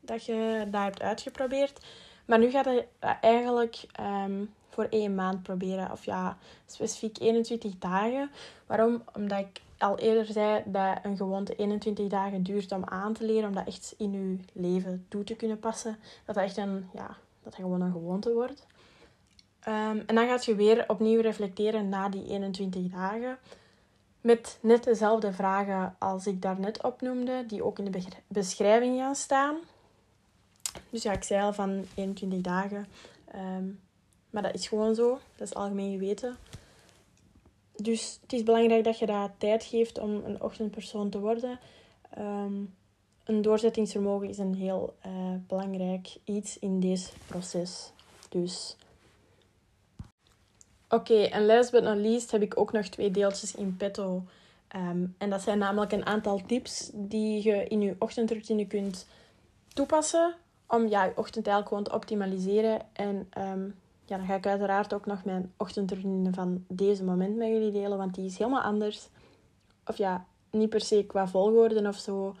dat 0.00 0.24
je 0.24 0.66
dat 0.70 0.82
hebt 0.82 1.02
uitgeprobeerd. 1.02 1.86
Maar 2.24 2.38
nu 2.38 2.50
gaat 2.50 2.64
je 2.64 2.86
eigenlijk 3.20 3.84
ehm, 3.92 4.44
voor 4.78 4.86
één 4.90 5.14
maand 5.14 5.42
proberen. 5.42 5.92
Of 5.92 6.04
ja, 6.04 6.36
specifiek 6.66 7.18
21 7.20 7.78
dagen. 7.78 8.30
Waarom? 8.66 9.02
Omdat 9.14 9.38
ik 9.38 9.60
al 9.78 9.98
eerder 9.98 10.24
zei 10.24 10.62
dat 10.66 10.98
een 11.02 11.16
gewoonte 11.16 11.56
21 11.56 12.08
dagen 12.08 12.42
duurt 12.42 12.72
om 12.72 12.84
aan 12.84 13.12
te 13.12 13.24
leren. 13.24 13.48
Om 13.48 13.54
dat 13.54 13.66
echt 13.66 13.94
in 13.98 14.12
je 14.12 14.38
leven 14.52 15.06
toe 15.08 15.24
te 15.24 15.34
kunnen 15.34 15.58
passen. 15.58 15.96
Dat 16.24 16.34
dat 16.34 16.44
echt 16.44 16.56
een, 16.56 16.88
ja, 16.94 17.16
dat 17.42 17.54
gewoon 17.54 17.80
een 17.80 17.92
gewoonte 17.92 18.32
wordt. 18.32 18.66
Ehm, 19.60 19.98
en 20.06 20.14
dan 20.14 20.28
gaat 20.28 20.44
je 20.44 20.54
weer 20.54 20.84
opnieuw 20.88 21.20
reflecteren 21.20 21.88
na 21.88 22.08
die 22.08 22.26
21 22.26 22.90
dagen. 22.90 23.38
Met 24.20 24.58
net 24.60 24.84
dezelfde 24.84 25.32
vragen 25.32 25.96
als 25.98 26.26
ik 26.26 26.42
daarnet 26.42 26.82
opnoemde, 26.82 27.44
die 27.46 27.64
ook 27.64 27.78
in 27.78 27.90
de 27.90 28.02
beschrijving 28.26 28.98
gaan 28.98 29.14
staan. 29.14 29.56
Dus 30.90 31.02
ja, 31.02 31.12
ik 31.12 31.24
zei 31.24 31.42
al 31.42 31.52
van 31.52 31.84
21 31.94 32.40
dagen. 32.40 32.86
Ehm, 33.24 33.64
maar 34.30 34.42
dat 34.42 34.54
is 34.54 34.68
gewoon 34.68 34.94
zo. 34.94 35.18
Dat 35.36 35.48
is 35.48 35.54
algemeen 35.54 35.92
geweten. 35.92 36.36
Dus 37.76 38.18
het 38.22 38.32
is 38.32 38.42
belangrijk 38.42 38.84
dat 38.84 38.98
je 38.98 39.06
daar 39.06 39.34
tijd 39.38 39.64
geeft 39.64 39.98
om 39.98 40.22
een 40.24 40.42
ochtendpersoon 40.42 41.10
te 41.10 41.18
worden. 41.18 41.58
Ehm, 42.10 42.54
een 43.24 43.42
doorzettingsvermogen 43.42 44.28
is 44.28 44.38
een 44.38 44.54
heel 44.54 44.94
uh, 45.06 45.12
belangrijk 45.46 46.16
iets 46.24 46.58
in 46.58 46.80
deze 46.80 47.10
proces. 47.26 47.92
Dus 48.28 48.76
Oké, 50.90 51.22
en 51.22 51.46
last 51.46 51.70
but 51.70 51.82
not 51.82 51.96
least 51.96 52.30
heb 52.30 52.42
ik 52.42 52.58
ook 52.60 52.72
nog 52.72 52.86
twee 52.86 53.10
deeltjes 53.10 53.54
in 53.54 53.76
petto. 53.76 54.22
Ehm, 54.68 55.06
en 55.18 55.30
dat 55.30 55.42
zijn 55.42 55.58
namelijk 55.58 55.92
een 55.92 56.06
aantal 56.06 56.42
tips 56.46 56.90
die 56.94 57.42
je 57.42 57.64
in 57.68 57.80
je 57.80 57.96
ochtendroutine 57.98 58.66
kunt 58.66 59.06
toepassen 59.74 60.34
om 60.66 60.88
ja, 60.88 61.04
je 61.04 61.12
ochtend 61.16 61.46
eigenlijk 61.46 61.68
gewoon 61.68 61.84
te 61.84 61.94
optimaliseren. 61.94 62.80
En 62.92 63.26
ehm, 63.30 63.68
ja, 64.08 64.16
dan 64.16 64.26
ga 64.26 64.34
ik 64.34 64.46
uiteraard 64.46 64.94
ook 64.94 65.06
nog 65.06 65.24
mijn 65.24 65.52
ochtendroutine 65.56 66.32
van 66.32 66.64
deze 66.68 67.04
moment 67.04 67.36
met 67.36 67.48
jullie 67.48 67.72
delen, 67.72 67.98
want 67.98 68.14
die 68.14 68.24
is 68.24 68.38
helemaal 68.38 68.62
anders. 68.62 69.08
Of 69.86 69.96
ja, 69.96 70.26
niet 70.50 70.68
per 70.68 70.80
se 70.80 71.04
qua 71.06 71.28
volgorde 71.28 71.88
of 71.88 71.96
zo, 71.96 72.34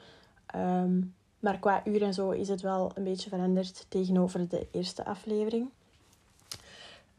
ehm, 0.46 1.00
maar 1.40 1.58
qua 1.58 1.82
uur 1.84 2.02
en 2.02 2.14
zo 2.14 2.30
is 2.30 2.48
het 2.48 2.60
wel 2.60 2.90
een 2.94 3.04
beetje 3.04 3.28
veranderd 3.28 3.86
tegenover 3.88 4.48
de 4.48 4.66
eerste 4.70 5.04
aflevering. 5.04 5.70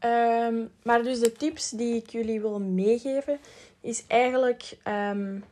Um, 0.04 0.70
maar 0.82 1.02
dus 1.02 1.20
de 1.20 1.32
tips 1.32 1.70
die 1.70 1.94
ik 1.94 2.10
jullie 2.10 2.40
wil 2.40 2.60
meegeven, 2.60 3.38
is 3.80 4.06
eigenlijk 4.06 4.78
um, 4.88 5.44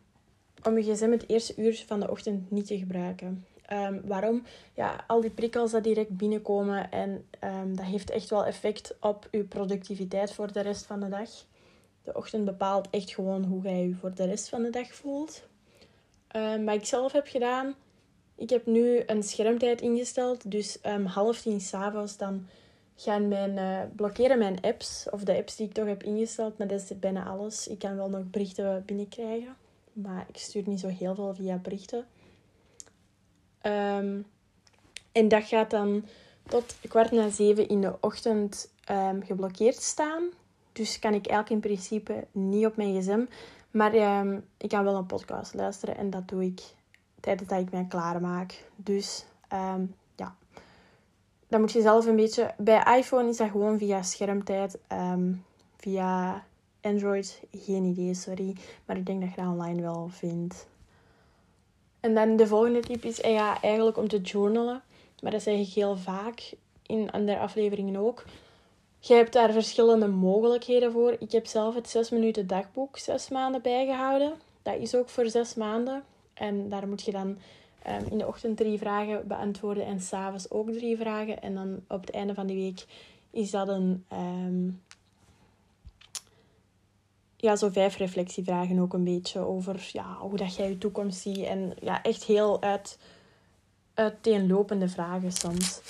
om 0.62 0.78
je 0.78 0.92
gsm 0.92 1.10
het 1.10 1.28
eerste 1.28 1.54
uur 1.56 1.84
van 1.86 2.00
de 2.00 2.10
ochtend 2.10 2.50
niet 2.50 2.66
te 2.66 2.78
gebruiken. 2.78 3.46
Um, 3.72 4.00
waarom? 4.04 4.42
Ja, 4.74 5.04
al 5.06 5.20
die 5.20 5.30
prikkels 5.30 5.70
dat 5.70 5.84
direct 5.84 6.16
binnenkomen 6.16 6.90
en 6.90 7.26
dat 7.66 7.84
heeft 7.84 8.10
echt 8.10 8.30
wel 8.30 8.44
effect 8.44 8.96
op 9.00 9.28
je 9.30 9.44
productiviteit 9.44 10.32
voor 10.32 10.52
de 10.52 10.60
rest 10.60 10.86
van 10.86 11.00
de 11.00 11.08
dag. 11.08 11.30
De 12.02 12.14
ochtend 12.14 12.44
bepaalt 12.44 12.90
echt 12.90 13.10
gewoon 13.10 13.44
hoe 13.44 13.62
jij 13.62 13.86
je 13.86 13.94
voor 13.94 14.14
de 14.14 14.24
rest 14.24 14.48
van 14.48 14.62
de 14.62 14.70
dag 14.70 14.94
voelt. 14.94 15.42
maar 16.32 16.74
ik 16.74 16.86
zelf 16.86 17.12
heb 17.12 17.26
gedaan, 17.26 17.74
ik 18.34 18.50
heb 18.50 18.66
nu 18.66 19.02
een 19.06 19.22
schermtijd 19.22 19.80
ingesteld, 19.80 20.50
dus 20.50 20.78
half 21.04 21.40
tien 21.40 21.60
s'avonds 21.60 22.16
dan 22.16 22.46
gaan 23.00 23.28
mijn, 23.28 23.56
uh, 23.56 23.80
blokkeren 23.96 24.38
mijn 24.38 24.60
apps, 24.60 25.06
of 25.10 25.24
de 25.24 25.36
apps 25.36 25.56
die 25.56 25.66
ik 25.66 25.72
toch 25.72 25.86
heb 25.86 26.02
ingesteld, 26.02 26.58
maar 26.58 26.66
dat 26.66 26.80
is 26.80 26.98
bijna 26.98 27.24
alles. 27.26 27.68
Ik 27.68 27.78
kan 27.78 27.96
wel 27.96 28.08
nog 28.08 28.30
berichten 28.30 28.82
binnenkrijgen, 28.86 29.56
maar 29.92 30.26
ik 30.28 30.36
stuur 30.36 30.62
niet 30.66 30.80
zo 30.80 30.88
heel 30.88 31.14
veel 31.14 31.34
via 31.34 31.56
berichten. 31.56 32.06
Um, 33.68 34.26
en 35.12 35.28
dat 35.28 35.44
gaat 35.44 35.70
dan 35.70 36.04
tot 36.48 36.76
kwart 36.88 37.10
na 37.10 37.30
zeven 37.30 37.68
in 37.68 37.80
de 37.80 37.96
ochtend 38.00 38.72
um, 38.90 39.22
geblokkeerd 39.24 39.82
staan. 39.82 40.24
Dus 40.72 40.98
kan 40.98 41.14
ik 41.14 41.26
eigenlijk 41.26 41.50
in 41.50 41.70
principe 41.70 42.26
niet 42.32 42.66
op 42.66 42.76
mijn 42.76 43.00
gsm. 43.00 43.24
Maar 43.70 44.20
um, 44.20 44.44
ik 44.56 44.68
kan 44.68 44.84
wel 44.84 44.96
een 44.96 45.06
podcast 45.06 45.54
luisteren 45.54 45.96
en 45.96 46.10
dat 46.10 46.28
doe 46.28 46.44
ik 46.44 46.60
tijdens 47.20 47.48
dat 47.48 47.60
ik 47.60 47.70
mij 47.70 47.86
klaarmaak. 47.88 48.64
Dus 48.76 49.24
um, 49.52 49.94
dan 51.48 51.60
moet 51.60 51.72
je 51.72 51.80
zelf 51.80 52.06
een 52.06 52.16
beetje... 52.16 52.54
Bij 52.58 52.98
iPhone 52.98 53.28
is 53.28 53.36
dat 53.36 53.50
gewoon 53.50 53.78
via 53.78 54.02
schermtijd. 54.02 54.78
Via 55.76 56.44
Android, 56.80 57.42
geen 57.52 57.84
idee, 57.84 58.14
sorry. 58.14 58.56
Maar 58.84 58.96
ik 58.96 59.06
denk 59.06 59.20
dat 59.20 59.30
je 59.30 59.36
dat 59.36 59.46
online 59.46 59.82
wel 59.82 60.08
vindt. 60.08 60.66
En 62.00 62.14
dan 62.14 62.36
de 62.36 62.46
volgende 62.46 62.80
tip 62.80 63.04
is 63.04 63.16
ja, 63.16 63.62
eigenlijk 63.62 63.96
om 63.96 64.08
te 64.08 64.20
journalen. 64.20 64.82
Maar 65.22 65.30
dat 65.30 65.42
zeg 65.42 65.58
ik 65.58 65.68
heel 65.68 65.96
vaak 65.96 66.52
in 66.86 67.10
andere 67.10 67.38
afleveringen 67.38 67.96
ook. 67.96 68.24
Je 68.98 69.14
hebt 69.14 69.32
daar 69.32 69.52
verschillende 69.52 70.06
mogelijkheden 70.06 70.92
voor. 70.92 71.16
Ik 71.18 71.32
heb 71.32 71.46
zelf 71.46 71.74
het 71.74 71.88
6 71.88 72.10
minuten 72.10 72.46
dagboek 72.46 72.98
6 72.98 73.28
maanden 73.28 73.62
bijgehouden. 73.62 74.32
Dat 74.62 74.76
is 74.78 74.94
ook 74.94 75.08
voor 75.08 75.28
6 75.28 75.54
maanden. 75.54 76.02
En 76.34 76.68
daar 76.68 76.88
moet 76.88 77.02
je 77.02 77.10
dan 77.10 77.38
um, 77.88 78.06
in 78.10 78.18
de 78.18 78.26
ochtend 78.26 78.56
drie 78.56 78.78
vragen 78.78 79.26
beantwoorden 79.26 79.86
en 79.86 80.00
s'avonds 80.00 80.50
ook 80.50 80.70
drie 80.70 80.96
vragen. 80.96 81.42
En 81.42 81.54
dan 81.54 81.80
op 81.88 82.00
het 82.00 82.10
einde 82.10 82.34
van 82.34 82.46
de 82.46 82.54
week 82.54 82.84
is 83.30 83.50
dat 83.50 83.68
een... 83.68 84.04
Um, 84.12 84.82
ja, 87.40 87.56
zo 87.56 87.68
vijf 87.68 87.96
reflectievragen 87.96 88.78
ook 88.78 88.92
een 88.92 89.04
beetje 89.04 89.38
over 89.40 89.88
ja, 89.92 90.16
hoe 90.20 90.36
dat 90.36 90.56
jij 90.56 90.68
je 90.68 90.78
toekomst 90.78 91.20
ziet. 91.20 91.44
En 91.44 91.74
ja, 91.80 92.02
echt 92.02 92.24
heel 92.24 92.62
uit, 92.62 92.98
uiteenlopende 93.94 94.88
vragen 94.88 95.32
soms. 95.32 95.80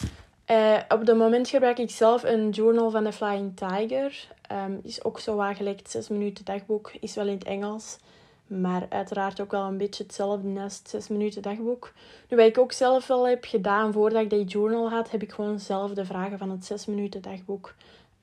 Uh, 0.51 0.79
op 0.89 1.07
het 1.07 1.17
moment 1.17 1.49
gebruik 1.49 1.79
ik 1.79 1.91
zelf 1.91 2.23
een 2.23 2.51
journal 2.51 2.91
van 2.91 3.05
de 3.05 3.13
Flying 3.13 3.57
Tiger. 3.57 4.29
Um, 4.53 4.81
is 4.83 5.05
ook 5.05 5.21
zo 5.21 5.39
gelijk 5.53 5.81
6 5.89 6.09
minuten 6.09 6.45
dagboek. 6.45 6.93
Is 7.01 7.15
wel 7.15 7.27
in 7.27 7.35
het 7.35 7.45
Engels. 7.45 7.99
Maar 8.47 8.87
uiteraard 8.89 9.41
ook 9.41 9.51
wel 9.51 9.65
een 9.65 9.79
beetje 9.79 10.03
hetzelfde 10.03 10.61
als 10.61 10.79
het 10.79 10.89
6 10.89 11.09
minuten 11.09 11.43
dagboek. 11.43 11.93
Nu, 12.29 12.37
wat 12.37 12.47
ik 12.47 12.59
ook 12.59 12.73
zelf 12.73 13.07
wel 13.07 13.29
heb 13.29 13.45
gedaan 13.45 13.93
voordat 13.93 14.23
ik 14.23 14.31
die 14.31 14.45
journal 14.45 14.91
had, 14.91 15.11
heb 15.11 15.23
ik 15.23 15.33
gewoon 15.33 15.61
zelf 15.61 15.93
de 15.93 16.05
vragen 16.05 16.39
van 16.39 16.51
het 16.51 16.65
6 16.65 16.87
minuten 16.87 17.23
dagboek 17.23 17.75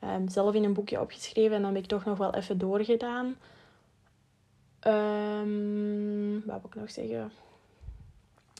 um, 0.03 0.29
zelf 0.29 0.53
in 0.53 0.63
een 0.63 0.73
boekje 0.73 1.01
opgeschreven. 1.01 1.55
En 1.55 1.61
dan 1.61 1.73
heb 1.73 1.83
ik 1.83 1.89
toch 1.89 2.05
nog 2.05 2.17
wel 2.17 2.33
even 2.33 2.57
doorgedaan. 2.57 3.35
Um, 4.87 6.43
wat 6.45 6.61
wil 6.61 6.69
ik 6.69 6.75
nog 6.75 6.91
zeggen? 6.91 7.31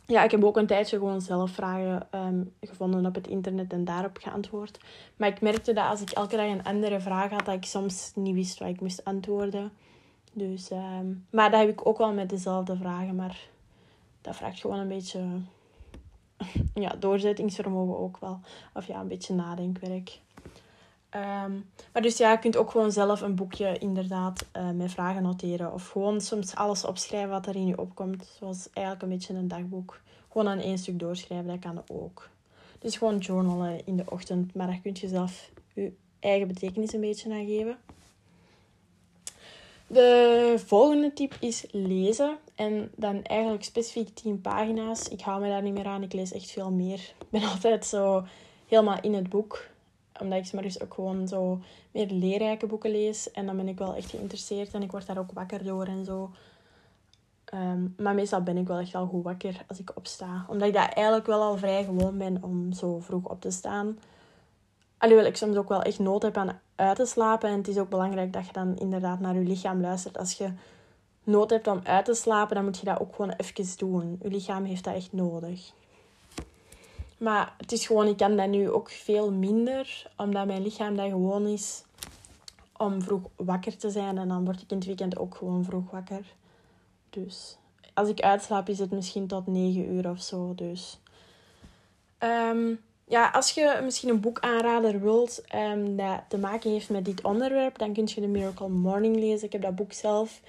Ja, 0.08 0.24
ik 0.24 0.32
heb 0.32 0.44
ook 0.44 0.58
een 0.58 0.68
tijdje 0.68 0.98
gewoon 0.98 1.22
zelf 1.22 1.51
vragen 1.51 2.08
um, 2.12 2.54
gevonden 2.62 3.06
op 3.06 3.15
het 3.15 3.27
internet 3.27 3.74
en 3.74 3.86
daarop 3.86 4.18
geantwoord. 4.18 4.80
Maar 5.15 5.30
ik 5.30 5.42
merkte 5.42 5.74
dat 5.74 5.89
als 5.89 6.01
ik 6.01 6.10
elke 6.10 6.36
dag 6.36 6.46
een 6.46 6.63
andere 6.63 7.00
vraag 7.00 7.30
had, 7.30 7.46
dat 7.46 7.56
ik 7.56 7.65
soms 7.65 8.12
niet 8.15 8.36
wist 8.36 8.60
wat 8.60 8.70
ik 8.70 8.82
moest 8.82 9.06
antwoorden. 9.06 9.72
Dus, 10.34 10.70
maar 11.30 11.51
dat 11.51 11.60
heb 11.60 11.70
ik 11.70 11.88
ook 11.88 11.98
wel 11.98 12.13
met 12.13 12.30
dezelfde 12.30 12.75
vragen. 12.75 13.15
Maar 13.15 13.39
dat 14.22 14.36
vraagt 14.36 14.60
gewoon 14.60 14.80
een 14.80 14.88
beetje 14.88 15.22
ja, 16.86 16.96
doorzettingsvermogen 17.00 17.98
ook 17.98 18.18
wel. 18.18 18.39
Of 18.74 18.88
ja, 18.88 19.00
een 19.00 19.08
beetje 19.08 19.34
nadenkwerk. 19.34 20.20
Um, 21.15 21.69
maar 21.93 22.01
dus 22.01 22.17
ja, 22.17 22.31
je 22.31 22.39
kunt 22.39 22.57
ook 22.57 22.72
gewoon 22.72 22.91
zelf 22.91 23.22
een 23.22 23.36
boekje 23.36 23.77
inderdaad 23.77 24.45
uh, 24.57 24.69
met 24.69 24.91
vragen 24.91 25.24
noteren. 25.24 25.74
Of 25.74 25.89
gewoon 25.89 26.22
soms 26.22 26.55
alles 26.55 26.86
opschrijven 26.86 27.29
wat 27.29 27.48
er 27.48 27.55
in 27.55 27.67
je 27.67 27.79
opkomt. 27.79 28.36
Zoals 28.39 28.69
eigenlijk 28.74 29.05
een 29.05 29.17
beetje 29.17 29.34
een 29.34 29.48
dagboek. 29.48 30.01
Gewoon 30.31 30.48
aan 30.48 30.60
één 30.60 30.77
stuk 30.77 31.00
doorschrijven, 31.00 31.48
dat 31.48 31.60
kan 31.60 31.84
ook. 31.88 32.29
Dus 32.79 32.98
gewoon 32.98 33.17
journalen 33.17 33.86
in 33.86 33.98
de 33.98 34.03
ochtend. 34.10 34.53
Maar 34.53 34.67
daar 34.67 34.79
kun 34.84 34.95
je 35.00 35.07
zelf 35.07 35.50
je 35.74 35.91
eigen 36.19 36.48
betekenis 36.48 36.93
een 36.93 37.01
beetje 37.01 37.34
aan 37.34 37.45
geven. 37.45 37.77
De 39.88 40.53
volgende 40.65 41.13
tip 41.13 41.38
is 41.39 41.65
lezen. 41.72 42.38
En 42.55 42.91
dan 42.95 43.24
eigenlijk 43.24 43.63
specifiek 43.63 44.15
10 44.15 44.41
pagina's. 44.41 45.07
Ik 45.07 45.22
hou 45.22 45.41
me 45.41 45.48
daar 45.48 45.62
niet 45.62 45.74
meer 45.74 45.86
aan. 45.86 46.03
Ik 46.03 46.13
lees 46.13 46.34
echt 46.34 46.51
veel 46.51 46.72
meer. 46.72 47.00
Ik 47.00 47.29
ben 47.29 47.43
altijd 47.53 47.86
zo 47.86 48.24
helemaal 48.67 49.01
in 49.01 49.13
het 49.13 49.29
boek. 49.29 49.74
Omdat 50.19 50.45
ik 50.45 50.53
maar 50.53 50.63
dus 50.63 50.81
ook 50.81 50.93
gewoon 50.93 51.27
zo 51.27 51.60
meer 51.91 52.07
leerrijke 52.07 52.65
boeken 52.65 52.91
lees. 52.91 53.31
En 53.31 53.45
dan 53.45 53.55
ben 53.55 53.67
ik 53.67 53.77
wel 53.77 53.95
echt 53.95 54.10
geïnteresseerd 54.10 54.74
en 54.74 54.84
ik 54.84 54.91
word 54.91 55.05
daar 55.05 55.17
ook 55.17 55.31
wakker 55.31 55.63
door 55.63 55.86
en 55.86 56.05
zo. 56.05 56.31
Ehm, 57.45 57.88
maar 57.98 58.15
meestal 58.15 58.41
ben 58.41 58.57
ik 58.57 58.67
wel 58.67 58.77
echt 58.77 58.91
wel 58.91 59.07
goed 59.07 59.24
wakker 59.24 59.63
als 59.67 59.79
ik 59.79 59.91
opsta. 59.95 60.45
Omdat 60.48 60.67
ik 60.67 60.74
daar 60.74 60.89
eigenlijk 60.89 61.25
wel 61.25 61.41
al 61.41 61.57
vrij 61.57 61.84
gewoon 61.84 62.17
ben 62.17 62.43
om 62.43 62.74
zo 62.74 63.00
vroeg 63.00 63.25
op 63.25 63.41
te 63.41 63.51
staan. 63.51 64.00
Alhoewel 64.98 65.25
ik 65.27 65.38
soms 65.38 65.55
ook 65.55 65.69
wel 65.69 65.81
echt 65.81 66.00
nood 66.00 66.22
heb 66.22 66.38
aan 66.38 66.60
uit 66.75 66.95
te 66.95 67.05
slapen. 67.05 67.50
En 67.50 67.57
het 67.57 67.67
is 67.67 67.77
ook 67.77 67.89
belangrijk 67.89 68.34
dat 68.34 68.45
je 68.45 68.53
dan 68.53 68.77
inderdaad 68.77 69.19
naar 69.19 69.36
je 69.36 69.48
lichaam 69.48 69.81
luistert. 69.81 70.17
Als 70.17 70.34
je 70.34 70.50
nood 71.24 71.50
hebt 71.50 71.67
om 71.67 71.79
uit 71.84 72.05
te 72.05 72.13
slapen, 72.13 72.55
dan 72.55 72.63
moet 72.63 72.77
je 72.77 72.86
dat 72.86 73.00
ook 73.00 73.15
gewoon 73.15 73.34
even 73.38 73.77
doen. 73.77 74.19
Je 74.22 74.29
lichaam 74.29 74.63
heeft 74.63 74.84
dat 74.84 74.95
echt 74.95 75.13
nodig. 75.13 75.72
Maar 77.17 77.53
het 77.57 77.72
is 77.72 77.86
gewoon, 77.86 78.07
ik 78.07 78.17
kan 78.17 78.38
dat 78.38 78.48
nu 78.48 78.69
ook 78.69 78.89
veel 78.89 79.31
minder, 79.31 80.12
omdat 80.17 80.45
mijn 80.45 80.62
lichaam 80.62 80.95
dat 80.95 81.10
gewoon 81.10 81.48
is 81.48 81.84
om 82.77 83.01
vroeg 83.01 83.22
wakker 83.36 83.77
te 83.77 83.89
zijn. 83.89 84.17
En 84.17 84.27
dan 84.27 84.45
word 84.45 84.62
ik 84.62 84.72
in 84.72 84.77
het 84.77 84.86
weekend 84.86 85.17
ook 85.17 85.36
gewoon 85.36 85.63
vroeg 85.63 85.91
wakker. 85.91 86.25
Dus 87.10 87.57
als 87.93 88.10
ik 88.10 88.19
uitslaap, 88.19 88.69
is 88.69 88.79
het 88.79 88.91
misschien 88.91 89.27
tot 89.27 89.48
9 89.48 89.93
uur 89.93 90.10
of 90.10 90.22
zo. 90.22 90.55
Dus 90.55 91.00
um, 92.19 92.81
ja, 93.07 93.29
als 93.29 93.51
je 93.51 93.79
misschien 93.84 94.10
een 94.10 94.19
boek 94.19 94.39
aanrader 94.39 95.01
wilt 95.01 95.43
um, 95.55 95.95
dat 95.95 96.22
te 96.27 96.38
maken 96.38 96.72
heeft 96.72 96.89
met 96.89 97.05
dit 97.05 97.22
onderwerp, 97.22 97.77
dan 97.77 97.93
kun 97.93 98.07
je 98.07 98.22
The 98.22 98.27
Miracle 98.27 98.69
Morning 98.69 99.15
lezen. 99.15 99.45
Ik 99.45 99.51
heb 99.51 99.62
dat 99.62 99.75
boek 99.75 99.93
zelf 99.93 100.41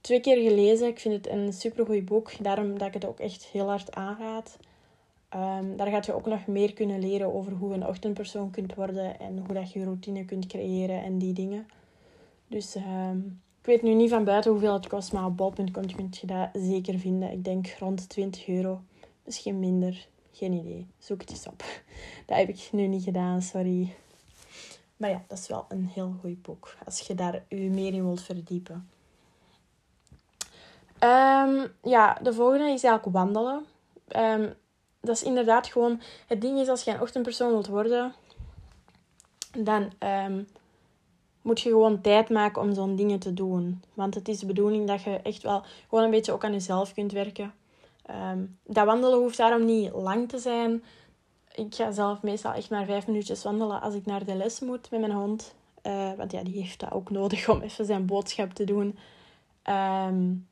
twee 0.00 0.20
keer 0.20 0.48
gelezen. 0.48 0.86
Ik 0.86 1.00
vind 1.00 1.14
het 1.14 1.34
een 1.34 1.52
supergoed 1.52 2.04
boek, 2.04 2.30
daarom 2.40 2.78
dat 2.78 2.88
ik 2.88 2.94
het 2.94 3.06
ook 3.06 3.18
echt 3.18 3.44
heel 3.44 3.68
hard 3.68 3.94
aanraad. 3.94 4.56
Um, 5.34 5.76
daar 5.76 5.86
gaat 5.86 6.06
je 6.06 6.12
ook 6.12 6.26
nog 6.26 6.46
meer 6.46 6.72
kunnen 6.72 7.00
leren 7.00 7.34
over 7.34 7.52
hoe 7.52 7.74
een 7.74 7.86
ochtendpersoon 7.86 8.50
kunt 8.50 8.74
worden 8.74 9.18
en 9.18 9.38
hoe 9.38 9.54
dat 9.54 9.72
je 9.72 9.78
je 9.78 9.84
routine 9.84 10.24
kunt 10.24 10.46
creëren 10.46 11.02
en 11.02 11.18
die 11.18 11.32
dingen. 11.32 11.66
Dus 12.46 12.76
um, 12.76 13.40
ik 13.60 13.66
weet 13.66 13.82
nu 13.82 13.94
niet 13.94 14.10
van 14.10 14.24
buiten 14.24 14.50
hoeveel 14.50 14.72
het 14.72 14.86
kost, 14.86 15.12
maar 15.12 15.24
op 15.24 15.36
bol.com 15.36 15.72
kun 15.72 16.08
je 16.10 16.26
dat 16.26 16.48
zeker 16.52 16.98
vinden. 16.98 17.32
Ik 17.32 17.44
denk 17.44 17.76
rond 17.78 18.08
20 18.08 18.48
euro, 18.48 18.82
misschien 19.24 19.58
minder. 19.58 20.08
Geen 20.32 20.52
idee. 20.52 20.86
Zoek 20.98 21.20
het 21.20 21.30
eens 21.30 21.46
op. 21.46 21.64
Dat 22.26 22.36
heb 22.36 22.48
ik 22.48 22.68
nu 22.72 22.86
niet 22.86 23.04
gedaan, 23.04 23.42
sorry. 23.42 23.94
Maar 24.96 25.10
ja, 25.10 25.22
dat 25.28 25.38
is 25.38 25.48
wel 25.48 25.64
een 25.68 25.86
heel 25.86 26.14
goed 26.20 26.42
boek. 26.42 26.76
Als 26.84 27.00
je 27.00 27.14
daar 27.14 27.44
je 27.48 27.56
meer 27.56 27.94
in 27.94 28.04
wilt 28.04 28.22
verdiepen. 28.22 28.88
Um, 31.00 31.72
ja, 31.82 32.18
de 32.22 32.32
volgende 32.32 32.64
is 32.64 32.84
eigenlijk 32.84 33.16
wandelen. 33.16 33.64
Dat 35.02 35.16
is 35.16 35.22
inderdaad 35.22 35.66
gewoon... 35.66 36.00
Het 36.26 36.40
ding 36.40 36.58
is, 36.58 36.68
als 36.68 36.84
je 36.84 36.90
een 36.90 37.00
ochtendpersoon 37.00 37.50
wilt 37.50 37.66
worden... 37.66 38.14
Dan 39.58 39.92
um, 40.26 40.48
moet 41.42 41.60
je 41.60 41.68
gewoon 41.68 42.00
tijd 42.00 42.30
maken 42.30 42.62
om 42.62 42.74
zo'n 42.74 42.96
dingen 42.96 43.18
te 43.18 43.34
doen. 43.34 43.82
Want 43.94 44.14
het 44.14 44.28
is 44.28 44.38
de 44.38 44.46
bedoeling 44.46 44.86
dat 44.86 45.02
je 45.02 45.20
echt 45.22 45.42
wel 45.42 45.62
gewoon 45.88 46.04
een 46.04 46.10
beetje 46.10 46.32
ook 46.32 46.44
aan 46.44 46.52
jezelf 46.52 46.94
kunt 46.94 47.12
werken. 47.12 47.54
Um, 48.32 48.58
dat 48.64 48.86
wandelen 48.86 49.18
hoeft 49.18 49.36
daarom 49.36 49.64
niet 49.64 49.92
lang 49.92 50.28
te 50.28 50.38
zijn. 50.38 50.84
Ik 51.54 51.74
ga 51.74 51.92
zelf 51.92 52.22
meestal 52.22 52.52
echt 52.52 52.70
maar 52.70 52.84
vijf 52.84 53.06
minuutjes 53.06 53.42
wandelen 53.42 53.80
als 53.80 53.94
ik 53.94 54.06
naar 54.06 54.24
de 54.24 54.34
les 54.34 54.60
moet 54.60 54.90
met 54.90 55.00
mijn 55.00 55.12
hond. 55.12 55.54
Uh, 55.82 56.12
want 56.16 56.32
ja, 56.32 56.42
die 56.42 56.60
heeft 56.60 56.80
dat 56.80 56.92
ook 56.92 57.10
nodig 57.10 57.48
om 57.48 57.60
even 57.60 57.84
zijn 57.84 58.06
boodschap 58.06 58.52
te 58.52 58.64
doen. 58.64 58.98
Um, 60.06 60.48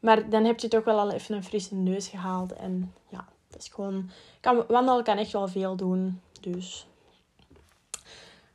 maar 0.00 0.28
dan 0.28 0.44
heb 0.44 0.60
je 0.60 0.68
toch 0.68 0.84
wel 0.84 0.98
al 0.98 1.10
even 1.10 1.34
een 1.34 1.44
frisse 1.44 1.74
neus 1.74 2.08
gehaald. 2.08 2.52
En 2.52 2.94
ja, 3.08 3.28
is 3.62 3.68
gewoon... 3.68 4.10
Kan, 4.40 4.64
wandelen 4.68 5.04
kan 5.04 5.18
echt 5.18 5.32
wel 5.32 5.48
veel 5.48 5.76
doen. 5.76 6.20
Dus... 6.40 6.86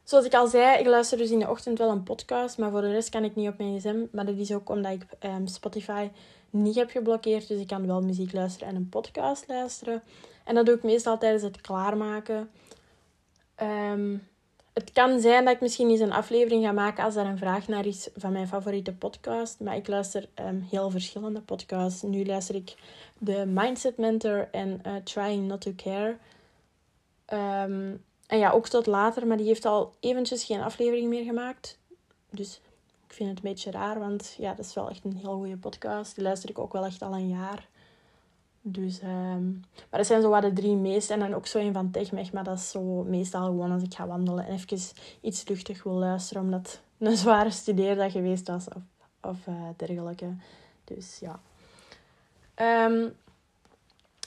Zoals 0.03 0.25
ik 0.25 0.33
al 0.33 0.47
zei, 0.47 0.79
ik 0.79 0.85
luister 0.85 1.17
dus 1.17 1.29
in 1.29 1.39
de 1.39 1.49
ochtend 1.49 1.77
wel 1.77 1.89
een 1.89 2.03
podcast. 2.03 2.57
Maar 2.57 2.71
voor 2.71 2.81
de 2.81 2.91
rest 2.91 3.09
kan 3.09 3.23
ik 3.23 3.35
niet 3.35 3.49
op 3.49 3.57
mijn 3.57 3.77
gsm. 3.77 4.05
Maar 4.11 4.25
dat 4.25 4.37
is 4.37 4.53
ook 4.53 4.69
omdat 4.69 4.91
ik 4.91 5.05
um, 5.19 5.47
Spotify 5.47 6.09
niet 6.49 6.75
heb 6.75 6.89
geblokkeerd. 6.89 7.47
Dus 7.47 7.59
ik 7.59 7.67
kan 7.67 7.87
wel 7.87 8.01
muziek 8.01 8.33
luisteren 8.33 8.67
en 8.67 8.75
een 8.75 8.89
podcast 8.89 9.47
luisteren. 9.47 10.03
En 10.43 10.55
dat 10.55 10.65
doe 10.65 10.75
ik 10.75 10.83
meestal 10.83 11.17
tijdens 11.17 11.43
het 11.43 11.61
klaarmaken. 11.61 12.49
Um, 13.61 14.27
het 14.75 14.91
kan 14.91 15.19
zijn 15.19 15.45
dat 15.45 15.53
ik 15.53 15.61
misschien 15.61 15.89
eens 15.89 15.99
een 15.99 16.11
aflevering 16.11 16.63
ga 16.63 16.71
maken 16.71 17.03
als 17.03 17.15
er 17.15 17.25
een 17.25 17.37
vraag 17.37 17.67
naar 17.67 17.85
is 17.85 18.09
van 18.15 18.31
mijn 18.31 18.47
favoriete 18.47 18.93
podcast. 18.93 19.59
Maar 19.59 19.75
ik 19.75 19.87
luister 19.87 20.29
um, 20.39 20.67
heel 20.69 20.89
verschillende 20.89 21.41
podcasts. 21.41 22.01
Nu 22.01 22.25
luister 22.25 22.55
ik 22.55 22.75
de 23.17 23.45
Mindset 23.45 23.97
Mentor 23.97 24.47
en 24.51 24.81
uh, 24.87 24.95
Trying 24.95 25.47
Not 25.47 25.61
to 25.61 25.71
Care. 25.75 26.17
Um, 27.33 28.03
en 28.27 28.37
ja, 28.37 28.51
ook 28.51 28.67
tot 28.67 28.85
later, 28.85 29.27
maar 29.27 29.37
die 29.37 29.45
heeft 29.45 29.65
al 29.65 29.93
eventjes 29.99 30.43
geen 30.43 30.61
aflevering 30.61 31.09
meer 31.09 31.23
gemaakt. 31.23 31.79
Dus 32.29 32.61
ik 33.07 33.13
vind 33.13 33.29
het 33.29 33.37
een 33.37 33.49
beetje 33.51 33.71
raar, 33.71 33.99
want 33.99 34.35
ja, 34.37 34.53
dat 34.53 34.65
is 34.65 34.73
wel 34.73 34.89
echt 34.89 35.03
een 35.03 35.15
heel 35.15 35.35
goede 35.35 35.57
podcast. 35.57 36.15
Die 36.15 36.23
luister 36.23 36.49
ik 36.49 36.59
ook 36.59 36.73
wel 36.73 36.85
echt 36.85 37.01
al 37.01 37.13
een 37.13 37.29
jaar. 37.29 37.67
Dus, 38.67 39.01
um, 39.01 39.63
maar 39.89 39.99
dat 39.99 40.05
zijn 40.05 40.21
zo 40.21 40.29
wat 40.29 40.41
de 40.41 40.53
drie 40.53 40.75
meest. 40.75 41.09
En 41.09 41.19
dan 41.19 41.33
ook 41.33 41.47
zo 41.47 41.59
een 41.59 41.73
van 41.73 41.91
TechMech, 41.91 42.31
maar 42.31 42.43
dat 42.43 42.57
is 42.57 42.71
zo 42.71 42.81
meestal 43.03 43.45
gewoon 43.45 43.71
als 43.71 43.83
ik 43.83 43.93
ga 43.93 44.07
wandelen 44.07 44.45
en 44.45 44.53
even 44.53 44.79
iets 45.21 45.47
luchtig 45.47 45.83
wil 45.83 45.93
luisteren, 45.93 46.43
omdat 46.43 46.59
het 46.59 46.81
een 47.09 47.17
zware 47.17 47.51
studeerdag 47.51 48.11
geweest 48.11 48.47
was 48.47 48.67
of, 48.67 48.81
of 49.21 49.47
uh, 49.47 49.55
dergelijke. 49.75 50.35
Dus 50.83 51.19
ja. 51.19 51.39
Um, 52.85 53.15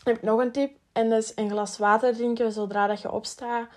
heb 0.03 0.17
ik 0.17 0.23
nog 0.23 0.41
een 0.41 0.53
tip. 0.53 0.77
En 0.93 1.09
dat 1.11 1.23
is 1.23 1.33
een 1.35 1.51
glas 1.51 1.79
water 1.79 2.15
drinken 2.15 2.53
zodra 2.53 2.87
dat 2.87 3.01
je 3.01 3.13
opstaat. 3.13 3.69